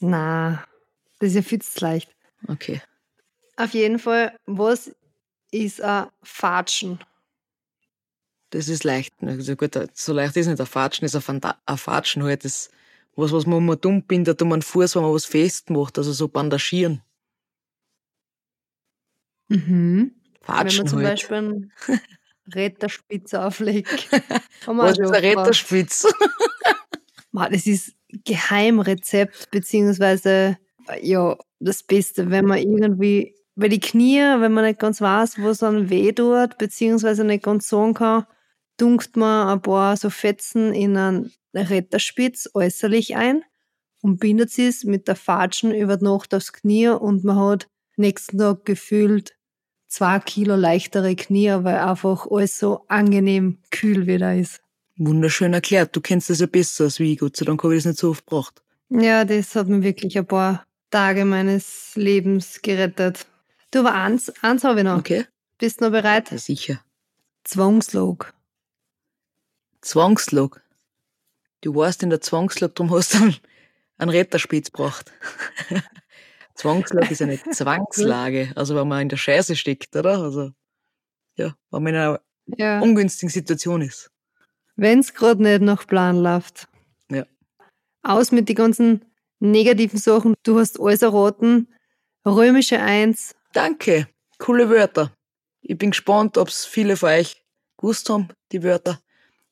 Na, 0.01 0.65
das 1.19 1.31
ist 1.31 1.35
ja 1.37 1.43
viel 1.43 1.63
zu 1.63 1.81
leicht. 1.81 2.15
Okay. 2.49 2.81
Auf 3.57 3.75
jeden 3.75 3.99
Fall, 3.99 4.37
was 4.47 4.95
ist 5.51 5.81
ein 5.83 6.09
Fatschen? 6.23 6.99
Das 8.53 8.69
ist 8.69 8.85
leicht. 8.85 9.15
Also 9.23 9.57
gut, 9.57 9.79
so 9.95 10.13
leicht 10.13 10.37
ist 10.37 10.47
nicht 10.47 10.61
ein 10.61 10.67
Fatschen, 10.67 11.05
ist 11.05 11.17
ein, 11.17 11.41
Fatschen 11.77 12.23
halt. 12.23 12.45
Das 12.45 12.71
was, 13.17 13.33
was 13.33 13.47
man 13.47 13.69
um 13.69 13.81
dumm 13.81 14.03
bindet, 14.03 14.41
um 14.43 14.53
einen 14.53 14.63
Fuß, 14.63 14.97
wenn 14.97 15.03
man 15.03 15.13
was 15.13 15.25
festmacht, 15.25 15.99
also 15.99 16.13
so 16.13 16.29
bandagieren. 16.29 17.03
Mhm. 19.49 20.15
Fatschen 20.41 20.69
Wenn 20.71 20.77
man 20.85 20.87
zum 20.87 20.99
halt. 20.99 21.09
Beispiel 21.09 21.37
einen 21.37 21.73
Retterspitz 22.55 23.35
auflegt. 23.35 24.09
Was 24.67 24.93
ist 24.93 24.97
schon 24.97 25.15
ein 25.15 25.23
gebraucht. 25.23 25.39
Retterspitz? 25.39 26.07
Das 27.35 27.67
ist 27.67 27.95
Geheimrezept, 28.27 29.51
beziehungsweise 29.51 30.59
ja, 31.01 31.39
das 31.61 31.83
Beste, 31.83 32.31
wenn 32.31 32.45
man 32.45 32.59
irgendwie, 32.59 33.35
bei 33.55 33.69
die 33.69 33.81
Knie, 33.81 34.19
wenn 34.19 34.53
man 34.53 34.67
nicht 34.67 34.79
ganz 34.79 35.01
weiß, 35.01 35.41
wo 35.41 35.49
es 35.49 35.63
einem 35.63 35.89
weh 35.89 36.13
tut, 36.13 36.59
beziehungsweise 36.59 37.25
nicht 37.25 37.43
ganz 37.43 37.69
sagen 37.71 37.95
kann, 37.95 38.27
dunkt 38.83 39.17
man 39.17 39.49
ein 39.49 39.63
paar 39.63 39.97
so 39.97 40.11
Fetzen 40.11 40.75
in 40.75 40.97
einen 40.97 41.33
Retterspitz 41.55 42.51
äußerlich 42.53 43.15
ein 43.15 43.45
und 44.01 44.19
bindet 44.19 44.51
sie 44.51 44.67
es 44.67 44.83
mit 44.83 45.07
der 45.07 45.15
Fatschen 45.15 45.73
über 45.73 45.97
die 45.97 46.05
Nacht 46.05 46.35
aufs 46.35 46.53
Knie 46.53 46.89
und 46.89 47.23
man 47.23 47.39
hat 47.39 47.69
nächsten 47.97 48.39
Tag 48.39 48.65
gefühlt 48.65 49.37
zwei 49.87 50.19
Kilo 50.19 50.57
leichtere 50.57 51.15
Knie, 51.15 51.51
weil 51.63 51.77
einfach 51.77 52.27
alles 52.29 52.59
so 52.59 52.85
angenehm 52.89 53.59
kühl 53.71 54.09
wieder 54.09 54.35
ist. 54.35 54.61
Wunderschön 54.97 55.53
erklärt. 55.53 55.95
Du 55.95 56.01
kennst 56.01 56.31
das 56.31 56.41
ja 56.41 56.47
besser 56.47 56.85
als 56.85 56.99
wie 56.99 57.13
ich. 57.13 57.19
Gott 57.21 57.37
sei 57.37 57.45
Dank 57.45 57.63
habe 57.63 57.77
ich 57.77 57.85
das 57.85 57.93
nicht 57.93 58.01
so 58.01 58.11
oft 58.11 58.27
gebraucht. 58.27 58.63
Ja, 58.91 59.25
das 59.25 59.55
hat 59.55 59.69
mir 59.69 59.83
wirklich 59.83 60.19
ein 60.19 60.27
paar 60.27 60.65
Tage 60.91 61.25
meines 61.25 61.93
Lebens 61.95 62.61
gerettet. 62.63 63.27
Du, 63.71 63.81
aber 63.81 63.95
eins, 63.95 64.33
eins 64.43 64.65
habe 64.65 64.81
ich 64.81 64.85
noch. 64.85 64.99
Okay? 64.99 65.27
Bist 65.59 65.81
du 65.81 65.85
noch 65.85 65.93
bereit? 65.93 66.31
Ja, 66.33 66.39
sicher. 66.39 66.81
Zwangslog. 67.45 68.35
Zwangslog. 69.83 70.63
Du 71.61 71.75
warst 71.75 72.03
in 72.03 72.11
der 72.11 72.21
Zwangslog, 72.21 72.75
darum 72.75 72.93
hast 72.93 73.15
du 73.15 73.19
einen, 73.99 74.11
Retterspitz 74.11 74.73
gebraucht. 74.73 75.13
Zwangslog 76.55 77.11
ist 77.11 77.23
eine 77.23 77.41
Zwangslage. 77.53 78.53
Also 78.57 78.75
wenn 78.75 78.89
man 78.89 79.03
in 79.03 79.09
der 79.09 79.17
Scheiße 79.17 79.55
steckt, 79.57 79.95
oder? 79.95 80.19
Also, 80.19 80.53
ja, 81.37 81.55
wenn 81.71 81.83
man 81.83 81.95
in 81.95 82.01
einer 82.01 82.21
Ja. 82.57 82.81
ungünstigen 82.81 83.31
Situation 83.31 83.83
ist. 83.83 84.11
Wenn's 84.77 85.15
gerade 85.15 85.43
nicht 85.43 85.63
nach 85.63 85.87
Plan 85.87 86.17
läuft. 86.17 86.69
Ja. 87.11 87.27
Aus 88.03 88.33
mit 88.33 88.49
die 88.49 88.55
ganzen 88.55 89.05
negativen 89.39 89.99
Sachen. 89.99 90.35
Du 90.43 90.59
hast 90.59 90.81
alles 90.81 91.03
erraten. 91.03 91.69
Römische 92.25 92.81
Eins. 92.81 93.35
Danke. 93.53 94.09
Coole 94.39 94.71
Wörter. 94.71 95.13
Ich 95.61 95.77
bin 95.79 95.91
gespannt, 95.91 96.39
ob's 96.39 96.65
viele 96.65 96.97
von 96.97 97.11
euch 97.11 97.45
gewusst 97.77 98.09
haben, 98.09 98.29
die 98.51 98.63
Wörter. 98.63 99.01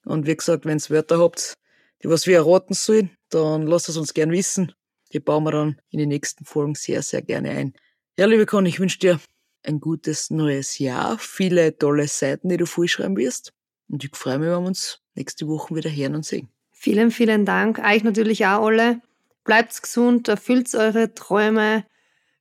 Und 0.04 0.26
wie 0.26 0.36
gesagt, 0.36 0.64
wenn's 0.64 0.90
Wörter 0.90 1.18
habt, 1.18 1.54
die 2.02 2.08
was 2.08 2.26
wir 2.26 2.36
erraten 2.36 2.74
sollen, 2.74 3.10
dann 3.28 3.66
lasst 3.66 3.88
es 3.88 3.96
uns 3.96 4.14
gern 4.14 4.30
wissen. 4.30 4.72
Die 5.12 5.20
bauen 5.20 5.44
wir 5.44 5.52
dann 5.52 5.80
in 5.90 5.98
den 5.98 6.08
nächsten 6.08 6.44
Folgen 6.44 6.74
sehr, 6.74 7.02
sehr 7.02 7.22
gerne 7.22 7.50
ein. 7.50 7.74
Ja, 8.16 8.26
liebe 8.26 8.46
Conny, 8.46 8.68
ich 8.68 8.80
wünsche 8.80 8.98
dir 8.98 9.20
ein 9.62 9.80
gutes 9.80 10.30
neues 10.30 10.78
Jahr, 10.78 11.18
viele 11.18 11.76
tolle 11.76 12.08
Seiten, 12.08 12.48
die 12.48 12.56
du 12.56 12.66
vollschreiben 12.66 13.16
wirst. 13.16 13.52
Und 13.88 14.04
ich 14.04 14.14
freue 14.14 14.38
mich, 14.38 14.48
wenn 14.48 14.62
wir 14.62 14.68
uns 14.68 15.00
nächste 15.14 15.48
Woche 15.48 15.74
wieder 15.74 15.90
hören 15.90 16.14
und 16.14 16.24
sehen. 16.24 16.48
Vielen, 16.70 17.10
vielen 17.10 17.44
Dank. 17.44 17.78
Euch 17.78 18.04
natürlich 18.04 18.46
auch 18.46 18.66
alle. 18.66 19.00
Bleibt 19.44 19.82
gesund, 19.82 20.28
erfüllt 20.28 20.74
eure 20.74 21.12
Träume, 21.12 21.84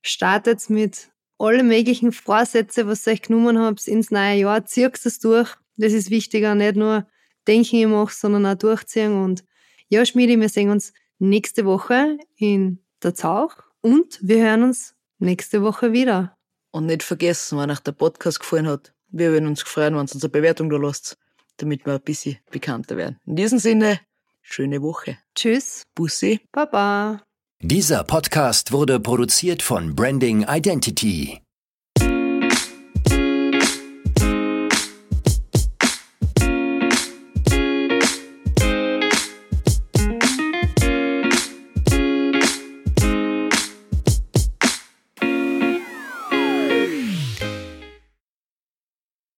startet 0.02 0.70
mit 0.70 1.10
alle 1.38 1.62
möglichen 1.62 2.12
Vorsätze, 2.12 2.86
was 2.86 3.06
ihr 3.06 3.14
euch 3.14 3.22
genommen 3.22 3.58
habt, 3.58 3.86
ins 3.88 4.10
neue 4.10 4.40
Jahr. 4.40 4.64
Zieht 4.64 5.04
es 5.04 5.18
durch. 5.18 5.56
Das 5.76 5.92
ist 5.92 6.10
wichtiger. 6.10 6.54
Nicht 6.54 6.76
nur 6.76 7.06
denken, 7.50 7.76
ich 7.76 7.86
mache, 7.86 8.14
sondern 8.14 8.46
auch 8.46 8.54
durchziehen. 8.54 9.22
Und 9.22 9.44
ja, 9.88 10.04
Schmiedi, 10.06 10.38
wir 10.38 10.48
sehen 10.48 10.70
uns 10.70 10.92
nächste 11.18 11.64
Woche 11.64 12.18
in 12.36 12.78
der 13.02 13.14
Zauch 13.14 13.56
und 13.80 14.18
wir 14.22 14.42
hören 14.42 14.62
uns 14.62 14.94
nächste 15.18 15.62
Woche 15.62 15.92
wieder. 15.92 16.36
Und 16.70 16.86
nicht 16.86 17.02
vergessen, 17.02 17.58
wenn 17.58 17.70
euch 17.70 17.80
der 17.80 17.92
Podcast 17.92 18.40
gefallen 18.40 18.68
hat, 18.68 18.92
wir 19.08 19.32
würden 19.32 19.48
uns 19.48 19.62
freuen, 19.62 19.94
wenn 19.94 19.98
ihr 19.98 20.00
uns 20.02 20.14
eine 20.14 20.28
Bewertung 20.28 20.70
da 20.70 20.76
lasst, 20.76 21.18
damit 21.56 21.84
wir 21.84 21.94
ein 21.94 22.00
bisschen 22.00 22.38
bekannter 22.50 22.96
werden. 22.96 23.18
In 23.26 23.36
diesem 23.36 23.58
Sinne, 23.58 24.00
schöne 24.40 24.80
Woche. 24.80 25.18
Tschüss, 25.34 25.82
Bussi. 25.94 26.40
Baba. 26.52 27.22
Dieser 27.60 28.04
Podcast 28.04 28.72
wurde 28.72 29.00
produziert 29.00 29.62
von 29.62 29.94
Branding 29.94 30.46
Identity. 30.48 31.40